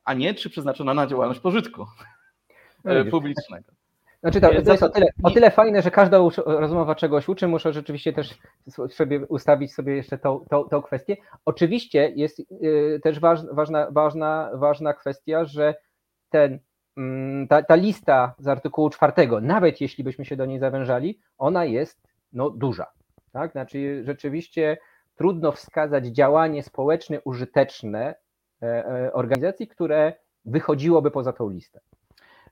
[0.04, 1.86] a nie czy przeznaczono na działalność pożytku
[2.84, 3.72] no, publicznego.
[4.22, 7.74] Znaczy to, to jest o tyle, o tyle fajne, że każda rozmowa czegoś uczy, muszę
[7.74, 8.38] rzeczywiście też
[8.90, 11.18] sobie ustawić sobie jeszcze tą, tą, tą kwestię.
[11.46, 15.76] Oczywiście jest y, też ważna, ważna, ważna kwestia, że
[16.30, 16.60] ten,
[16.98, 21.66] mm, ta, ta lista z artykułu czwartego, nawet jeśli byśmy się do niej zawężali, ona
[21.66, 22.02] jest
[22.34, 22.92] no, duża.
[23.32, 23.52] Tak?
[23.52, 24.78] Znaczy rzeczywiście
[25.16, 28.16] trudno wskazać działanie społeczne użyteczne
[28.62, 30.14] e, e, organizacji, które
[30.46, 31.80] wychodziłoby poza tą listę.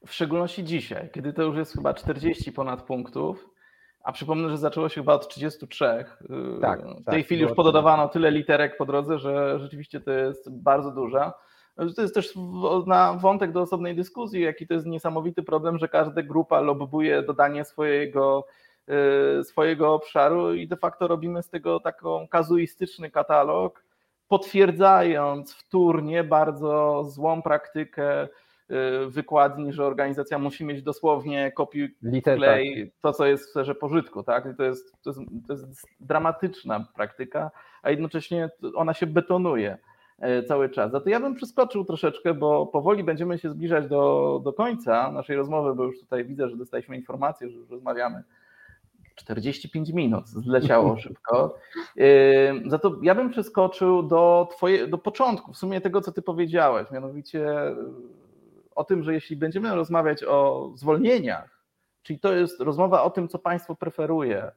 [0.07, 3.49] W szczególności dzisiaj, kiedy to już jest chyba 40 ponad punktów,
[4.03, 6.05] a przypomnę, że zaczęło się chyba od 33.
[6.61, 10.61] Tak, w tej tak, chwili już pododawano tyle literek po drodze, że rzeczywiście to jest
[10.61, 11.33] bardzo duża.
[11.95, 12.33] To jest też
[12.87, 17.65] na wątek do osobnej dyskusji, jaki to jest niesamowity problem, że każda grupa lobbuje dodanie
[17.65, 18.45] swojego,
[19.39, 23.83] y, swojego obszaru i de facto robimy z tego taką kazuistyczny katalog,
[24.27, 28.48] potwierdzając wtórnie bardzo złą praktykę Y,
[29.07, 33.01] wykładni, że organizacja musi mieć dosłownie kopiuj klej tak.
[33.01, 34.23] to, co jest w sferze pożytku.
[34.23, 34.45] Tak?
[34.53, 37.51] I to, jest, to, jest, to jest dramatyczna praktyka,
[37.81, 39.77] a jednocześnie ona się betonuje
[40.19, 40.91] e, cały czas.
[40.91, 45.35] Za to ja bym przeskoczył troszeczkę, bo powoli będziemy się zbliżać do, do końca naszej
[45.35, 48.23] rozmowy, bo już tutaj widzę, że dostaliśmy informację, że już rozmawiamy
[49.15, 51.55] 45 minut, zleciało szybko.
[52.67, 56.91] Za to ja bym przeskoczył do, twoje, do początku, w sumie tego, co ty powiedziałeś,
[56.91, 57.47] mianowicie
[58.79, 61.63] o tym, że jeśli będziemy rozmawiać o zwolnieniach,
[62.03, 64.51] czyli to jest rozmowa o tym, co państwo preferuje.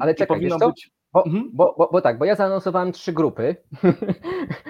[0.00, 0.90] Ale czekaj, powinno być.
[1.12, 1.50] Bo, mhm.
[1.52, 3.56] bo, bo, bo, tak, bo ja zaanonsowałem trzy grupy.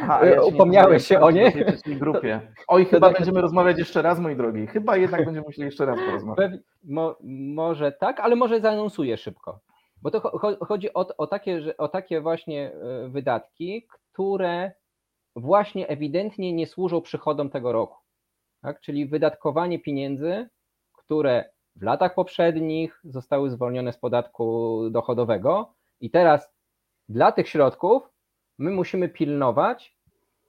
[0.03, 1.53] Aha, ja Upomniałeś się o nie?
[1.87, 2.41] Grupie.
[2.69, 3.17] Oj, chyba tak...
[3.17, 4.67] będziemy rozmawiać jeszcze raz, moi drogi.
[4.67, 6.53] Chyba jednak będziemy musieli jeszcze raz porozmawiać.
[6.85, 7.17] Mo,
[7.55, 9.61] może tak, ale może zaanonsuję szybko.
[10.03, 10.21] Bo to
[10.67, 14.73] chodzi o, o, takie, o takie właśnie e, wydatki, które
[15.37, 18.06] właśnie ewidentnie nie służą przychodom tego roku
[18.67, 18.81] tak?
[18.81, 20.49] czyli wydatkowanie pieniędzy,
[20.93, 26.55] które w latach poprzednich zostały zwolnione z podatku dochodowego i teraz
[27.09, 28.03] dla tych środków
[28.59, 29.97] my musimy pilnować,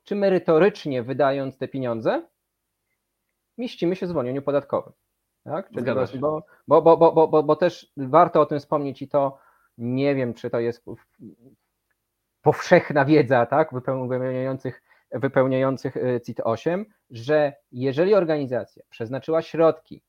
[0.03, 2.27] czy merytorycznie wydając te pieniądze,
[3.57, 4.93] mieścimy się w zwolnieniu podatkowym.
[5.43, 5.71] Tak?
[5.71, 9.37] Czyli bo, bo, bo, bo, bo, bo też warto o tym wspomnieć i to
[9.77, 10.85] nie wiem, czy to jest
[12.41, 20.01] powszechna wiedza tak, wypełniających wypełniających y, CIT 8, że jeżeli organizacja przeznaczyła środki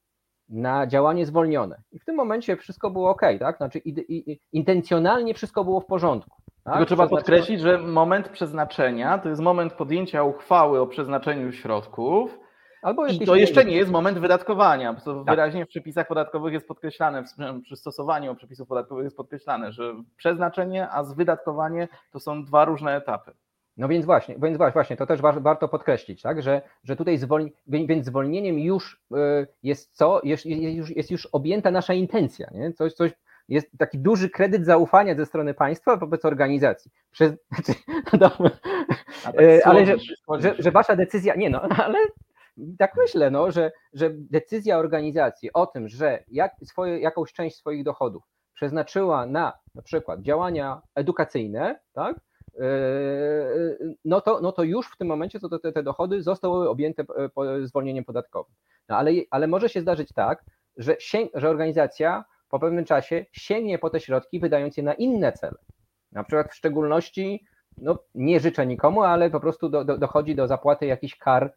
[0.48, 1.82] na działanie zwolnione.
[1.92, 3.56] I w tym momencie wszystko było ok, tak?
[3.56, 6.42] Znaczy i, i, intencjonalnie wszystko było w porządku.
[6.64, 6.74] Tak?
[6.74, 12.38] Tylko trzeba podkreślić, że moment przeznaczenia to jest moment podjęcia uchwały o przeznaczeniu środków.
[12.82, 14.94] Albo I to jeszcze nie jest moment wydatkowania.
[14.94, 15.36] To tak.
[15.36, 17.24] wyraźnie w przepisach podatkowych jest podkreślane,
[17.62, 23.32] przy stosowaniu przepisów podatkowych jest podkreślane, że przeznaczenie, a wydatkowanie to są dwa różne etapy.
[23.78, 28.06] No więc właśnie, więc właśnie, to też warto podkreślić, tak, że, że tutaj zwolni, więc
[28.06, 29.16] zwolnieniem już y,
[29.62, 32.72] jest co, jest, już, jest już objęta nasza intencja, nie?
[32.72, 33.12] Coś, coś,
[33.48, 36.90] jest taki duży kredyt zaufania ze strony państwa wobec organizacji.
[37.10, 37.32] Przez,
[38.20, 38.30] no
[39.24, 39.96] tak y, ale że,
[40.38, 41.98] że, że, wasza decyzja, nie no, ale
[42.78, 47.84] tak myślę, no, że, że decyzja organizacji o tym, że jak swoje, jakąś część swoich
[47.84, 48.22] dochodów
[48.54, 52.20] przeznaczyła na na przykład działania edukacyjne, tak,
[54.04, 57.04] no to, no to już w tym momencie to te, te dochody zostały objęte
[57.62, 58.54] zwolnieniem podatkowym.
[58.88, 60.44] No ale, ale może się zdarzyć tak,
[60.76, 60.96] że,
[61.34, 65.58] że organizacja po pewnym czasie sięgnie po te środki, wydając je na inne cele.
[66.12, 67.44] Na przykład w szczególności,
[67.78, 71.54] no nie życzę nikomu, ale po prostu do, do, dochodzi do zapłaty jakichś kar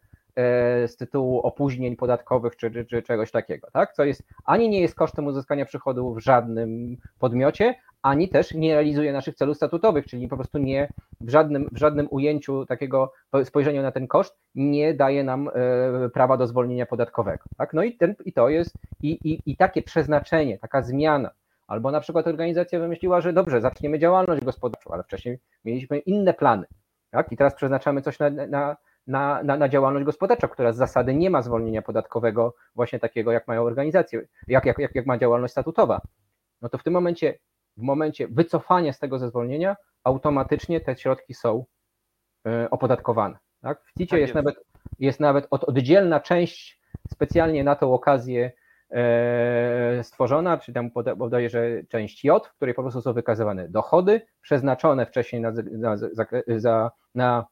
[0.86, 3.92] z tytułu opóźnień podatkowych czy, czy, czy, czegoś takiego, tak?
[3.92, 9.12] Co jest ani nie jest kosztem uzyskania przychodów w żadnym podmiocie, ani też nie realizuje
[9.12, 13.12] naszych celów statutowych, czyli po prostu nie w żadnym, w żadnym ujęciu takiego
[13.44, 17.44] spojrzenia na ten koszt nie daje nam e, prawa do zwolnienia podatkowego.
[17.56, 17.74] Tak?
[17.74, 21.30] No i, ten, i to jest, i, i, i takie przeznaczenie, taka zmiana,
[21.66, 26.66] albo na przykład organizacja wymyśliła, że dobrze, zaczniemy działalność gospodarczą, ale wcześniej mieliśmy inne plany.
[27.10, 27.32] Tak?
[27.32, 28.76] I teraz przeznaczamy coś na, na,
[29.06, 33.48] na, na, na, działalność gospodarczą, która z zasady nie ma zwolnienia podatkowego, właśnie takiego, jak
[33.48, 36.00] mają organizacje, jak, jak, jak, jak ma działalność statutowa.
[36.62, 37.38] No to w tym momencie
[37.76, 41.64] w momencie wycofania z tego zezwolnienia automatycznie te środki są
[42.46, 43.38] e, opodatkowane.
[43.60, 43.82] Tak?
[43.84, 44.56] W CIT tak jest, jest, nawet,
[44.98, 46.80] jest nawet od, oddzielna część
[47.10, 48.52] specjalnie na tą okazję
[48.90, 54.20] e, stworzona, czy tam podaje, że część J, w której po prostu są wykazywane dochody
[54.40, 55.96] przeznaczone wcześniej na, na,
[56.56, 57.46] za, na,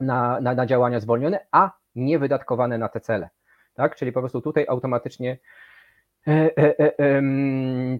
[0.00, 3.28] na, na, na działania zwolnione, a nie wydatkowane na te cele.
[3.74, 3.96] Tak?
[3.96, 5.38] Czyli po prostu tutaj automatycznie
[6.26, 7.22] E, e, e,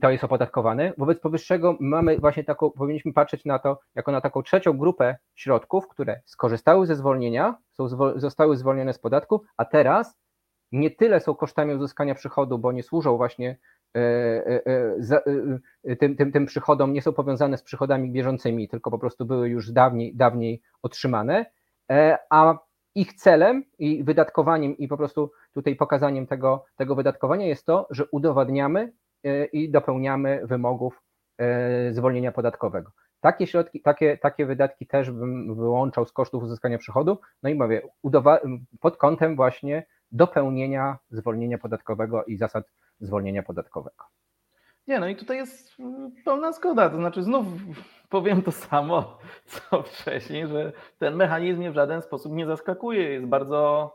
[0.00, 0.92] to jest opodatkowane.
[0.98, 5.88] Wobec powyższego mamy właśnie taką, powinniśmy patrzeć na to jako na taką trzecią grupę środków,
[5.88, 10.16] które skorzystały ze zwolnienia, są, zostały zwolnione z podatku, a teraz
[10.72, 13.58] nie tyle są kosztami uzyskania przychodu, bo nie służą właśnie
[15.98, 19.72] tym, tym, tym przychodom, nie są powiązane z przychodami bieżącymi, tylko po prostu były już
[19.72, 21.46] dawniej, dawniej otrzymane,
[22.30, 22.58] a
[22.94, 28.04] ich celem i wydatkowaniem i po prostu tutaj pokazaniem tego, tego wydatkowania jest to, że
[28.10, 28.92] udowadniamy
[29.24, 31.02] e, i dopełniamy wymogów
[31.38, 32.90] e, zwolnienia podatkowego.
[33.20, 37.18] Takie środki, takie, takie wydatki też bym wyłączał z kosztów uzyskania przychodu.
[37.42, 37.82] No i mówię,
[38.80, 42.64] pod kątem właśnie dopełnienia zwolnienia podatkowego i zasad
[43.00, 44.04] zwolnienia podatkowego.
[44.88, 45.76] Nie, no i tutaj jest
[46.24, 46.90] pełna zgoda.
[46.90, 47.46] To znaczy, znów
[48.08, 53.02] powiem to samo, co wcześniej, że ten mechanizm mnie w żaden sposób nie zaskakuje.
[53.02, 53.92] Jest bardzo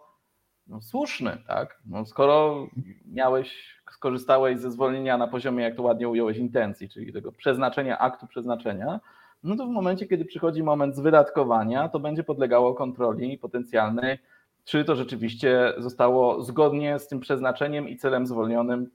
[0.67, 1.79] no, słuszny, tak?
[1.85, 2.67] No, skoro
[3.05, 8.27] miałeś, skorzystałeś ze zwolnienia na poziomie, jak to ładnie ująłeś, intencji, czyli tego przeznaczenia, aktu
[8.27, 8.99] przeznaczenia,
[9.43, 14.17] no to w momencie, kiedy przychodzi moment wydatkowania, to będzie podlegało kontroli potencjalnej,
[14.63, 18.89] czy to rzeczywiście zostało zgodnie z tym przeznaczeniem i celem zwolnionym,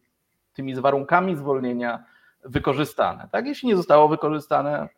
[0.57, 2.05] tymi z warunkami zwolnienia
[2.45, 3.29] wykorzystane.
[3.33, 3.47] Tak?
[3.47, 4.89] Jeśli nie zostało wykorzystane,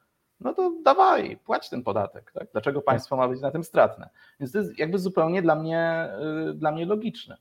[0.41, 2.33] no to dawaj, płać ten podatek.
[2.33, 2.49] Tak?
[2.53, 4.09] Dlaczego państwo ma być na tym stratne?
[4.41, 6.09] Więc to jest jakby zupełnie dla mnie,
[6.51, 7.37] y, dla mnie logiczne.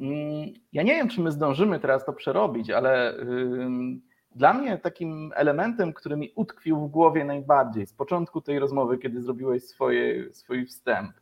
[0.00, 3.14] Mm, ja nie wiem, czy my zdążymy teraz to przerobić, ale
[4.34, 9.22] dla mnie takim elementem, który mi utkwił w głowie najbardziej z początku tej rozmowy, kiedy
[9.22, 11.12] zrobiłeś swoje, swój wstęp,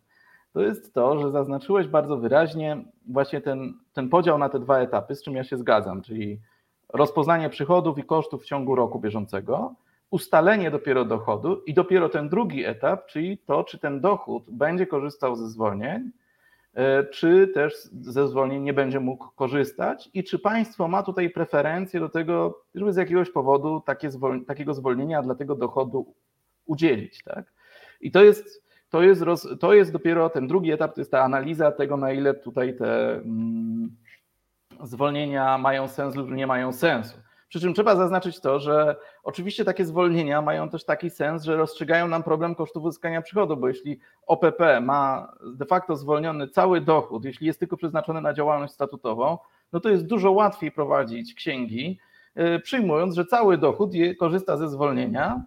[0.52, 5.14] to jest to, że zaznaczyłeś bardzo wyraźnie właśnie ten, ten podział na te dwa etapy,
[5.14, 6.40] z czym ja się zgadzam, czyli
[6.88, 9.74] rozpoznanie przychodów i kosztów w ciągu roku bieżącego,
[10.10, 15.36] ustalenie dopiero dochodu i dopiero ten drugi etap, czyli to, czy ten dochód będzie korzystał
[15.36, 16.10] ze zwolnień,
[16.74, 22.00] e, czy też ze zwolnień nie będzie mógł korzystać i czy państwo ma tutaj preferencje
[22.00, 26.14] do tego, żeby z jakiegoś powodu takie zwol takiego zwolnienia dla tego dochodu
[26.66, 27.22] udzielić.
[27.22, 27.52] Tak?
[28.00, 31.22] I to jest, to, jest roz, to jest dopiero ten drugi etap, to jest ta
[31.22, 33.96] analiza tego, na ile tutaj te mm,
[34.82, 37.18] zwolnienia mają sens lub nie mają sensu.
[37.48, 42.08] Przy czym trzeba zaznaczyć to, że oczywiście takie zwolnienia mają też taki sens, że rozstrzygają
[42.08, 47.46] nam problem kosztów uzyskania przychodu, bo jeśli OPP ma de facto zwolniony cały dochód, jeśli
[47.46, 49.38] jest tylko przeznaczony na działalność statutową,
[49.72, 51.98] no to jest dużo łatwiej prowadzić księgi,
[52.56, 55.42] y, przyjmując, że cały dochód korzysta ze zwolnienia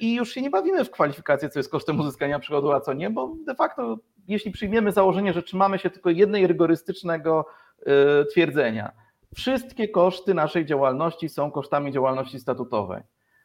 [0.00, 3.10] i już się nie bawimy w kwalifikację, co jest kosztem uzyskania przychodu, a co nie,
[3.10, 7.46] bo de facto jeśli przyjmiemy założenie, że trzymamy się tylko jednej rygorystycznego
[7.78, 7.84] y,
[8.24, 8.92] twierdzenia,
[9.34, 13.02] wszystkie koszty naszej działalności są kosztami działalności statutowej.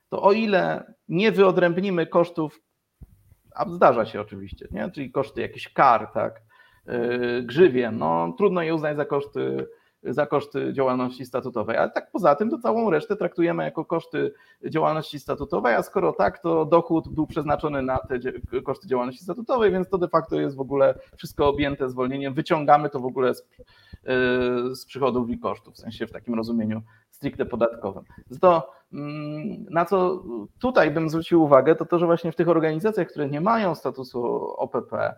[0.10, 2.60] To o ile nie wyodrębnimy kosztów,
[3.56, 4.91] a zdarza się oczywiście, nie?
[4.91, 6.41] czyli koszty jakichś kar, tak,
[6.86, 9.68] yy, grzywien, no trudno je uznać za koszty
[10.06, 11.78] za koszty działalności statutowej.
[11.78, 14.34] Ale tak poza tym, to całą resztę traktujemy jako koszty
[14.70, 18.20] działalności statutowej, a skoro tak, to dochód był przeznaczony na te
[18.62, 22.34] koszty działalności statutowej, więc to de facto jest w ogóle wszystko objęte zwolnieniem.
[22.34, 23.47] Wyciągamy to w ogóle z,
[24.04, 28.04] yy, z przychodów i kosztów, w sensie w takim rozumieniu stricte podatkowym.
[28.41, 30.24] To, mm, na co
[30.60, 34.24] tutaj bym zwrócił uwagę, to to, że właśnie w tych organizacjach, które nie mają statusu
[34.58, 35.16] OPP,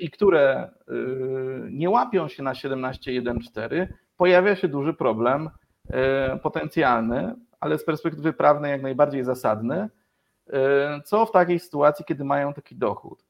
[0.00, 3.86] i które y, nie łapią się na 17.1.4,
[4.16, 5.50] pojawia się duży problem
[5.86, 9.88] y, potencjalny, ale z perspektywy prawnej jak najbardziej zasadny,
[10.48, 10.52] y,
[11.04, 13.24] co w takiej sytuacji, kiedy mają taki dochód.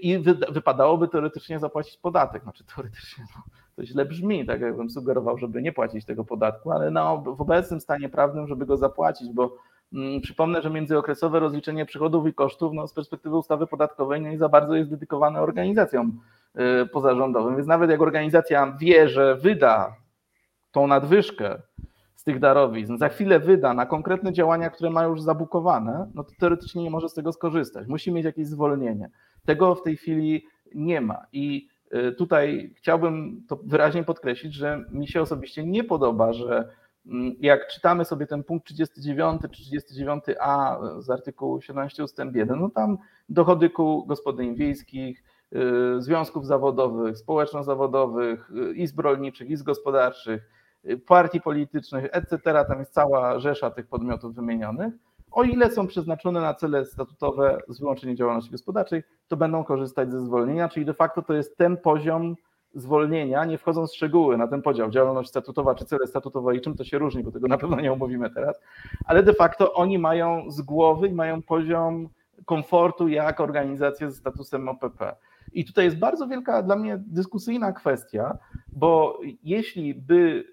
[0.00, 0.18] I
[0.48, 2.42] wypadałoby teoretycznie zapłacić podatek.
[2.42, 3.42] Znaczy teoretycznie no,
[3.76, 7.80] to źle brzmi, tak jakbym sugerował, żeby nie płacić tego podatku, ale no, w obecnym
[7.80, 9.56] stanie prawnym, żeby go zapłacić, bo
[10.22, 14.74] przypomnę, że międzyokresowe rozliczenie przychodów i kosztów no, z perspektywy ustawy podatkowej nie za bardzo
[14.74, 16.20] jest dedykowane organizacjom
[16.82, 19.96] y, pozarządowym, więc nawet jak organizacja wie, że wyda
[20.70, 21.62] tą nadwyżkę
[22.14, 26.30] z tych darowizn, za chwilę wyda na konkretne działania, które ma już zabukowane, no to
[26.38, 27.88] teoretycznie nie może z tego skorzystać.
[27.88, 29.10] Musi mieć jakieś zwolnienie.
[29.44, 31.26] Tego w tej chwili nie ma.
[31.32, 36.68] I y, tutaj chciałbym to wyraźnie podkreślić, że mi się osobiście nie podoba, że Mm,
[37.40, 42.18] jak czytamy sobie ten punkt 39 czy 39a z artykułu 17 ust.
[42.34, 42.98] 1, no tam
[43.28, 50.50] dochody kół gospodyń wiejskich, y, związków zawodowych, społeczno-zawodowych, y, izb rolniczych, izb gospodarczych,
[50.84, 52.64] y, partii politycznych, etc.
[52.68, 54.94] Tam jest cała rzesza tych podmiotów wymienionych.
[55.30, 60.20] O ile są przeznaczone na cele statutowe z wyłączeniem działalności gospodarczej, to będą korzystać ze
[60.20, 62.36] zwolnienia, czyli de facto to jest ten poziom
[62.76, 66.76] zwolnienia, nie wchodząc w szczegóły na ten podział, działalność statutowa czy cele statutowe i czym
[66.76, 68.60] to się różni, bo tego na pewno nie omówimy teraz,
[69.04, 72.08] ale de facto oni mają z głowy i mają poziom
[72.44, 75.16] komfortu jak organizacje ze statusem OPP.
[75.52, 78.38] I tutaj jest bardzo wielka dla mnie dyskusyjna kwestia,
[78.72, 80.44] bo jeśli by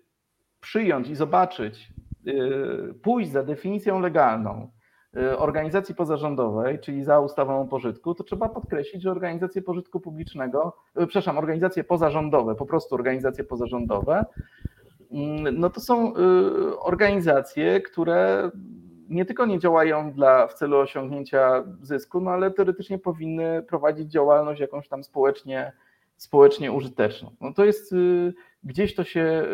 [0.60, 1.94] przyjąć i zobaczyć,
[2.26, 4.73] yy, pójść za definicją legalną, Y,
[5.38, 11.08] organizacji pozarządowej, czyli za ustawą o pożytku, to trzeba podkreślić, że organizacje pożytku publicznego, y,
[11.08, 14.26] przepraszam, organizacje pozarządowe, po prostu organizacje pozarządowe,
[15.12, 18.52] mm, no to są y, organizacje, które
[19.10, 24.62] nie tylko nie działają dla, w celu osiągnięcia zysku, no ale teoretycznie powinny prowadzić działalność
[24.62, 25.72] jakąś tam społecznie,
[26.18, 27.32] społecznie użyteczną.
[27.42, 27.96] No to jest
[28.64, 29.48] gdzieś to się,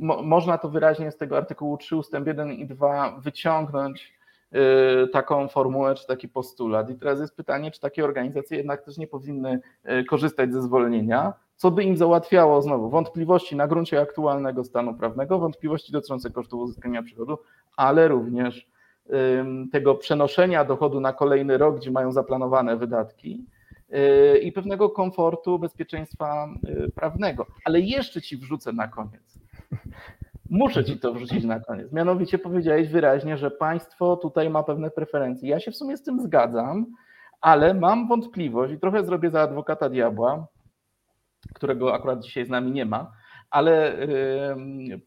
[0.00, 4.14] mo, można to wyraźnie z tego artykułu 3 ustęp 1 i 2 wyciągnąć
[5.04, 6.90] y, taką formułę czy taki postulat.
[6.90, 9.60] I teraz jest pytanie, czy takie organizacje jednak też nie powinny
[10.00, 12.90] y, korzystać ze zwolnienia, co by im załatwiało znowu?
[12.90, 17.38] Wątpliwości na gruncie aktualnego stanu prawnego, wątpliwości dotyczące kosztów uzyskania przychodu,
[17.76, 18.68] ale również
[19.72, 23.44] tego przenoszenia dochodu na kolejny rok, gdzie mają zaplanowane wydatki.
[23.50, 23.55] Y,
[24.42, 27.46] i pewnego komfortu, bezpieczeństwa y, prawnego.
[27.64, 29.38] Ale jeszcze ci wrzucę na koniec.
[30.50, 31.92] Muszę ci to wrzucić na koniec.
[31.92, 35.48] Mianowicie powiedziałeś wyraźnie, że państwo tutaj ma pewne preferencje.
[35.48, 36.86] Ja się w sumie z tym zgadzam,
[37.40, 40.46] ale mam wątpliwość i trochę zrobię za adwokata diabła,
[41.54, 43.12] którego akurat dzisiaj z nami nie ma,
[43.50, 43.96] ale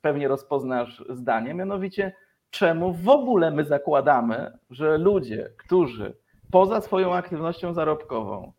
[0.01, 1.53] pewnie rozpoznasz zdanie.
[1.53, 2.13] Mianowicie,
[2.49, 6.17] czemu w ogóle my zakładamy, że ludzie, którzy
[6.51, 8.53] poza swoją aktywnością zarobkową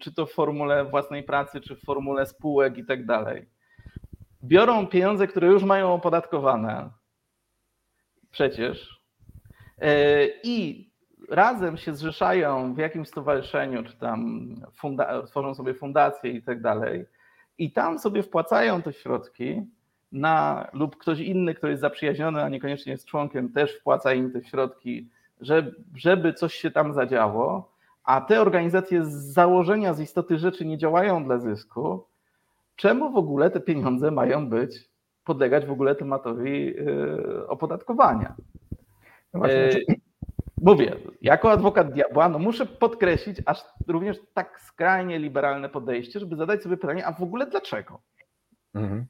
[0.00, 3.46] czy to w formule własnej pracy, czy w formule spółek i tak dalej.
[4.44, 6.90] Biorą pieniądze, które już mają opodatkowane,
[8.30, 9.02] przecież,
[9.78, 10.90] e, i
[11.28, 17.04] razem się zrzeszają w jakimś stowarzyszeniu, czy tam funda- tworzą sobie fundacje i tak dalej,
[17.58, 19.62] i tam sobie wpłacają te środki
[20.12, 24.44] na, lub ktoś inny, kto jest zaprzyjaźniony, a niekoniecznie jest członkiem, też wpłaca im te
[24.44, 25.08] środki,
[25.40, 27.71] żeby, żeby coś się tam zadziało
[28.04, 32.06] a te organizacje z założenia, z istoty rzeczy nie działają dla zysku,
[32.76, 34.90] czemu w ogóle te pieniądze mają być,
[35.24, 38.34] podlegać w ogóle tematowi y, opodatkowania?
[39.34, 39.84] No właśnie, y,
[40.62, 46.62] Mówię, jako adwokat diabła, no muszę podkreślić aż również tak skrajnie liberalne podejście, żeby zadać
[46.62, 48.00] sobie pytanie, a w ogóle dlaczego?
[48.74, 49.06] Mhm.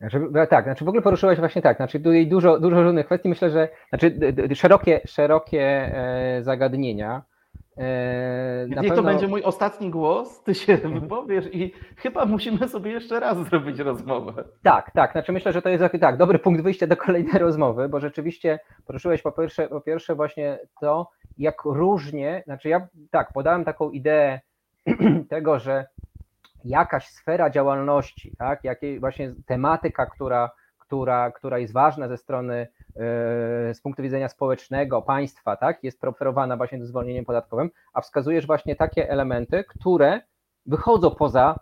[0.00, 3.28] Znaczy, no tak, znaczy w ogóle poruszyłeś właśnie tak, znaczy tutaj dużo, dużo różnych kwestii,
[3.28, 4.18] myślę, że znaczy
[4.54, 7.22] szerokie, szerokie e, zagadnienia,
[8.68, 8.96] Niech pewno...
[8.96, 13.78] to będzie mój ostatni głos, ty się wypowiesz i chyba musimy sobie jeszcze raz zrobić
[13.78, 14.44] rozmowę.
[14.62, 15.12] Tak, tak.
[15.12, 19.22] Znaczy myślę, że to jest tak, dobry punkt wyjścia do kolejnej rozmowy, bo rzeczywiście poruszyłeś
[19.22, 24.40] po pierwsze, po pierwsze właśnie to, jak różnie, znaczy ja tak, podałem taką ideę
[25.28, 25.86] tego, że
[26.64, 32.68] jakaś sfera działalności, tak, jakiej właśnie tematyka, która, która, która jest ważna ze strony e,
[33.72, 38.76] z punktu widzenia społecznego, państwa, tak, jest preferowana właśnie do zwolnieniem podatkowym, a wskazujesz właśnie
[38.76, 40.20] takie elementy, które
[40.66, 41.60] wychodzą poza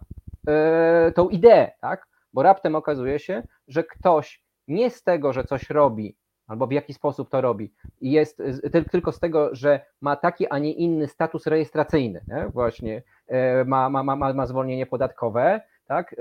[0.48, 5.70] e, tą ideę, tak, bo raptem okazuje się, że ktoś nie z tego, że coś
[5.70, 6.16] robi,
[6.46, 8.42] albo w jaki sposób to robi, jest
[8.90, 12.48] tylko z tego, że ma taki, a nie inny status rejestracyjny, nie?
[12.48, 16.14] właśnie e, ma, ma, ma, ma zwolnienie podatkowe, tak,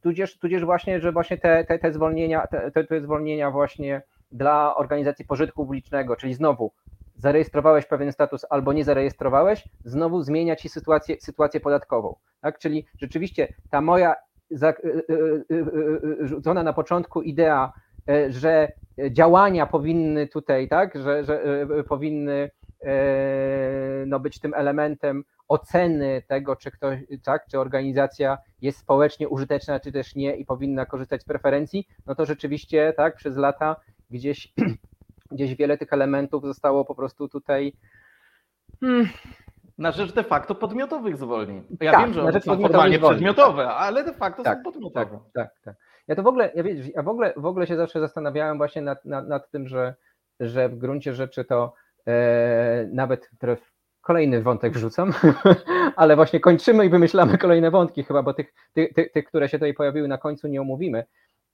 [0.00, 4.02] tudzież, tudzież właśnie, że właśnie te, te, te zwolnienia, te, te zwolnienia właśnie
[4.32, 6.72] dla organizacji pożytku publicznego, czyli znowu
[7.16, 12.16] zarejestrowałeś pewien status albo nie zarejestrowałeś, znowu zmienia ci sytuację, sytuację podatkową.
[12.40, 12.58] Tak?
[12.58, 14.14] Czyli rzeczywiście ta moja
[16.20, 17.72] rzucona na początku idea,
[18.28, 18.72] że
[19.10, 21.42] działania powinny tutaj, tak, że, że
[21.88, 22.50] powinny
[24.06, 29.92] no, być tym elementem oceny tego, czy ktoś, tak, czy organizacja jest społecznie użyteczna, czy
[29.92, 33.76] też nie i powinna korzystać z preferencji, no to rzeczywiście tak, przez lata
[34.10, 34.52] gdzieś,
[35.32, 37.72] gdzieś wiele tych elementów zostało po prostu tutaj
[38.80, 39.08] hmm,
[39.78, 41.62] na rzecz de facto podmiotowych zwolnień.
[41.80, 43.76] Ja tak, wiem, że one są formalnie zwolnień, przedmiotowe, tak.
[43.78, 45.18] ale de facto tak, są podmiotowe.
[45.32, 45.76] Tak, tak, tak.
[46.08, 48.82] Ja to w ogóle, ja, wiesz, ja w ogóle, w ogóle się zawsze zastanawiałem właśnie
[48.82, 49.94] nad, nad, nad tym, że,
[50.40, 51.74] że w gruncie rzeczy to
[52.06, 53.30] e, nawet
[54.10, 55.12] kolejny wątek wrzucam,
[55.96, 59.74] ale właśnie kończymy i wymyślamy kolejne wątki chyba, bo tych, tych, tych, które się tutaj
[59.74, 61.04] pojawiły na końcu nie omówimy,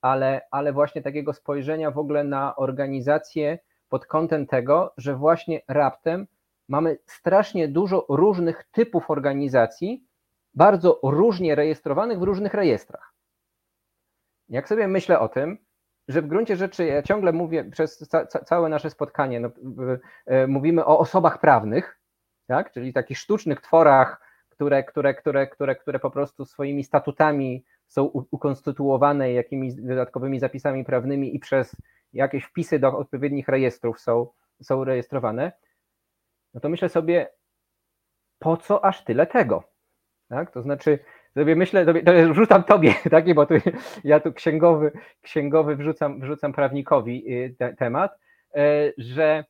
[0.01, 6.27] ale, ale właśnie takiego spojrzenia w ogóle na organizację pod kątem tego, że właśnie raptem
[6.69, 10.05] mamy strasznie dużo różnych typów organizacji,
[10.55, 13.15] bardzo różnie rejestrowanych w różnych rejestrach.
[14.49, 15.59] Jak sobie myślę o tym,
[16.09, 19.51] że w gruncie rzeczy ja ciągle mówię przez ca całe nasze spotkanie, no,
[20.27, 22.01] e, mówimy o osobach prawnych,
[22.47, 22.73] tak?
[22.73, 29.33] czyli takich sztucznych tworach, które, które, które, które, które po prostu swoimi statutami są ukonstytuowane
[29.33, 31.77] jakimiś dodatkowymi zapisami prawnymi i przez
[32.13, 34.27] jakieś wpisy do odpowiednich rejestrów są,
[34.63, 35.53] są rejestrowane,
[36.55, 37.29] no to myślę sobie,
[38.39, 39.65] po co aż tyle tego?
[40.29, 40.51] Tak?
[40.51, 40.99] To znaczy,
[41.35, 41.93] sobie myślę, to
[42.33, 43.35] wrzucam tobie, tak?
[43.35, 43.55] bo tu,
[44.05, 44.93] ja tu księgowy,
[45.23, 48.19] księgowy wrzucam, wrzucam prawnikowi y, te, temat,
[48.55, 49.45] e, że,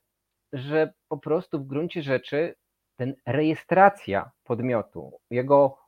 [0.52, 2.54] że po prostu w gruncie rzeczy
[2.96, 5.78] ten rejestracja podmiotu, jego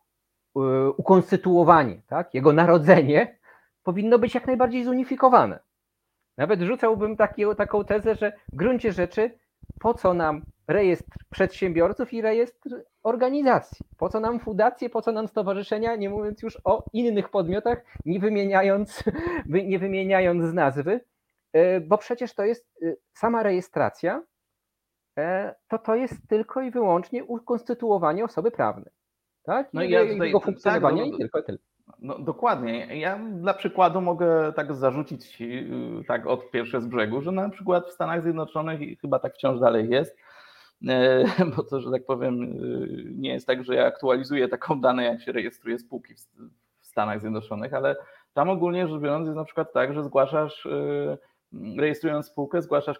[0.56, 0.60] y,
[0.96, 3.38] ukonstytuowanie, tak, jego narodzenie
[3.82, 5.58] powinno być jak najbardziej zunifikowane.
[6.36, 9.38] Nawet rzucałbym taki, taką tezę, że w gruncie rzeczy
[9.80, 13.86] po co nam rejestr przedsiębiorców i rejestr organizacji?
[13.96, 18.20] Po co nam fundacje, po co nam stowarzyszenia, nie mówiąc już o innych podmiotach, nie
[18.20, 19.04] wymieniając,
[19.46, 21.00] nie wymieniając z nazwy,
[21.56, 24.22] y, bo przecież to jest y, sama rejestracja
[25.68, 28.92] to to jest tylko i wyłącznie ukonstytuowanie osoby prawnej.
[29.42, 29.68] Tak?
[29.72, 31.58] No i ja tutaj, jego funkcjonowania tak, no, i tylko tyle.
[31.98, 32.98] No, dokładnie.
[32.98, 37.88] Ja dla przykładu mogę tak zarzucić y, tak od pierwsze z brzegu, że na przykład
[37.88, 40.16] w Stanach Zjednoczonych i chyba tak wciąż dalej jest,
[40.88, 41.24] e,
[41.56, 42.54] bo to, że tak powiem,
[43.20, 46.14] nie jest tak, że ja aktualizuję taką dane, jak się rejestruje spółki
[46.80, 47.96] w Stanach Zjednoczonych, ale
[48.34, 50.68] tam ogólnie rzecz biorąc jest na przykład tak, że zgłaszasz
[51.78, 52.98] rejestrując spółkę, zgłaszasz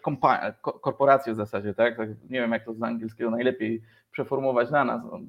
[0.81, 1.97] korporację w zasadzie, tak?
[1.97, 2.09] tak?
[2.09, 3.81] Nie wiem, jak to z angielskiego najlepiej
[4.11, 5.19] przeformułować dla nas, no,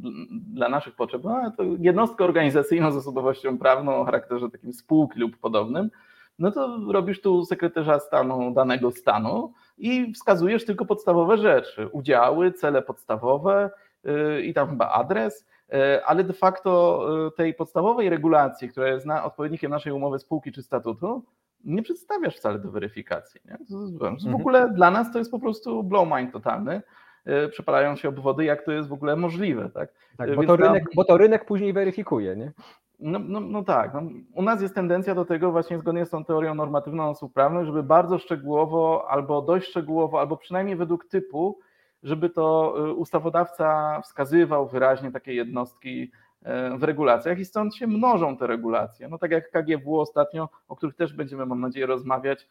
[0.54, 1.24] dla naszych potrzeb.
[1.24, 5.90] No, to jednostkę organizacyjną z osobowością prawną o charakterze takim spółki lub podobnym.
[6.38, 12.82] No to robisz tu sekretarza stanu danego stanu i wskazujesz tylko podstawowe rzeczy: udziały, cele
[12.82, 13.70] podstawowe
[14.04, 19.06] yy, i tam chyba adres yy, ale de facto yy, tej podstawowej regulacji, która jest
[19.06, 21.24] na odpowiednikiem naszej umowy spółki czy statutu,
[21.64, 23.40] nie przedstawiasz wcale do weryfikacji.
[23.44, 23.58] Nie?
[23.98, 24.34] W mhm.
[24.34, 26.82] ogóle dla nas to jest po prostu blow mind totalny.
[27.24, 29.70] E, przepalają się obwody, jak to jest w ogóle możliwe.
[29.70, 29.92] Tak?
[30.16, 32.52] tak bo, to rynek, bo to rynek później weryfikuje, nie?
[33.00, 33.94] No, no, no tak.
[33.94, 34.02] No,
[34.34, 37.82] u nas jest tendencja do tego, właśnie zgodnie z tą teorią normatywną osób prawnych, żeby
[37.82, 41.58] bardzo szczegółowo, albo dość szczegółowo, albo przynajmniej według typu,
[42.02, 46.29] żeby to e, ustawodawca wskazywał wyraźnie takie jednostki E,
[46.78, 49.08] w regulacjach i stąd się mnożą te regulacje.
[49.08, 52.46] No tak jak KGW ostatnio, o których też będziemy, mam nadzieję, rozmawiać,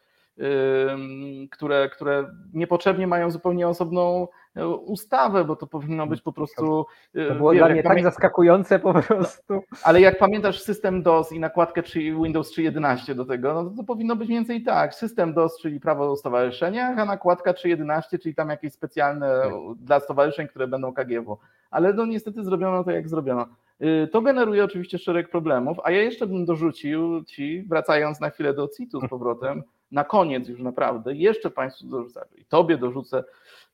[1.50, 6.86] które, które niepotrzebnie mają zupełnie osobną e, ustawę, bo to powinno być po prostu.
[7.14, 9.62] E, to było dla mnie tak zaskakujące po prostu.
[9.84, 14.16] Ale jak pamiętasz system DOS i nakładkę czy Windows 3.11 do tego, no to, powinno
[14.16, 14.94] być więcej tak.
[14.94, 19.52] System DOS, czyli prawo o stowarzyszeniach, a nakładka 3.11, czyli tam jakieś specjalne tak.
[19.76, 21.38] dla stowarzyszeń, które będą KGW.
[21.70, 23.46] Ale no niestety zrobiono to jak zrobiono.
[23.82, 28.54] Y, to generuje oczywiście szereg problemów, a ja jeszcze bym dorzucił Ci, wracając na chwilę
[28.54, 33.24] do CIT-u z powrotem, na koniec już naprawdę, jeszcze Państwu dorzucę i Tobie dorzucę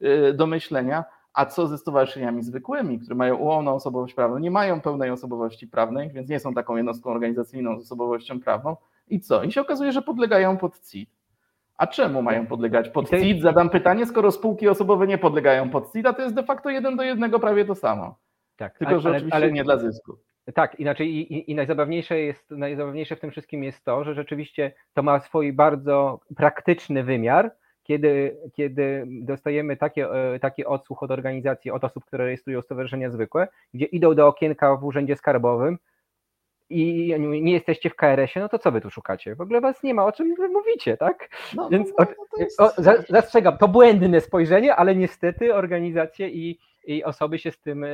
[0.02, 1.04] y, do myślenia,
[1.36, 6.10] A co ze stowarzyszeniami zwykłymi, które mają ułomną osobowość prawną, nie mają pełnej osobowości prawnej,
[6.10, 8.76] więc nie są taką jednostką organizacyjną z osobowością prawną.
[9.08, 9.42] I co?
[9.42, 11.10] I się okazuje, że podlegają pod CIT.
[11.76, 13.42] A czemu mają podlegać pod CIT?
[13.42, 16.96] Zadam pytanie, skoro spółki osobowe nie podlegają pod CIT, a to jest de facto jeden
[16.96, 18.14] do jednego prawie to samo.
[18.56, 20.18] Tak, Tylko, że ale- oczywiście ale- nie dla zysku.
[20.54, 25.02] Tak, inaczej i, i, najzabawniejsze jest, najzabawniejsze w tym wszystkim jest to, że rzeczywiście to
[25.02, 27.50] ma swój bardzo praktyczny wymiar,
[27.82, 33.48] kiedy, kiedy dostajemy takie, e, taki odsłuch od organizacji, od osób, które rejestrują stowarzyszenia zwykłe,
[33.74, 35.78] gdzie idą do okienka w urzędzie skarbowym
[36.70, 39.34] i nie jesteście w KRS-ie, no to co wy tu szukacie?
[39.34, 41.28] W ogóle was nie ma, o czym wy mówicie, tak?
[41.54, 45.54] No, Więc no, o, no, to jest- o, za- zastrzegam, to błędne spojrzenie, ale niestety
[45.54, 47.88] organizacje i, i osoby się z tym, e,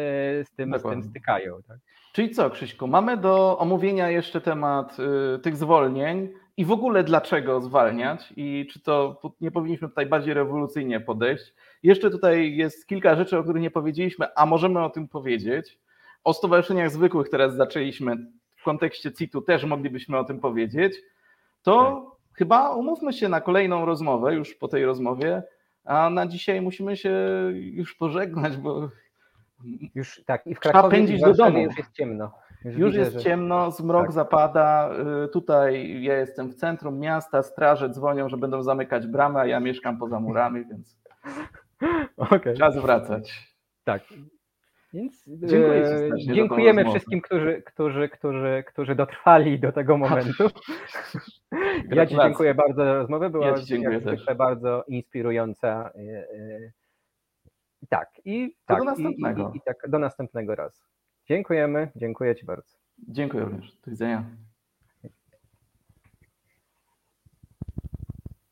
[0.44, 1.62] z tym, z tym stykają.
[1.68, 1.78] Tak?
[2.12, 4.96] Czyli co, Krzyśku, mamy do omówienia jeszcze temat
[5.36, 10.34] y, tych zwolnień i w ogóle dlaczego zwalniać i czy to nie powinniśmy tutaj bardziej
[10.34, 11.54] rewolucyjnie podejść.
[11.82, 15.78] Jeszcze tutaj jest kilka rzeczy, o których nie powiedzieliśmy, a możemy o tym powiedzieć.
[16.24, 18.16] O stowarzyszeniach zwykłych teraz zaczęliśmy,
[18.56, 20.94] w kontekście CIT-u też moglibyśmy o tym powiedzieć.
[21.62, 25.42] To chyba umówmy się na kolejną rozmowę, już po tej rozmowie,
[25.84, 27.12] a na dzisiaj musimy się
[27.54, 28.88] już pożegnać, bo
[29.94, 31.58] Już tak, i w Trzeba Krakowie i pędzić do domu.
[31.58, 32.32] już jest ciemno.
[32.64, 34.12] Już widzę, jest że- ciemno, zmrok tak.
[34.12, 34.90] zapada.
[35.24, 39.60] y, Tutaj ja jestem w centrum miasta, straże dzwonią, że będą zamykać bramę, a ja
[39.60, 40.98] mieszkam poza murami, więc
[42.16, 43.48] Okej, czas wracać.
[43.84, 44.02] tak.
[44.92, 50.48] Więc Dziękuję e, dziękujemy wszystkim, którzy, którzy, którzy, którzy dotrwali do tego momentu.
[51.90, 53.30] Ja Ci dziękuję bardzo za rozmowę.
[53.30, 55.90] Była Ja dziękuję zwykle bardzo inspirująca.
[55.94, 56.72] e, e,
[57.88, 59.50] Tak, i tak, do i- następnego.
[59.54, 60.82] I, i, i tak do następnego razu.
[61.28, 62.76] Dziękujemy, dziękuję Ci bardzo.
[63.08, 63.76] Dziękuję również.
[63.84, 64.24] Do widzenia.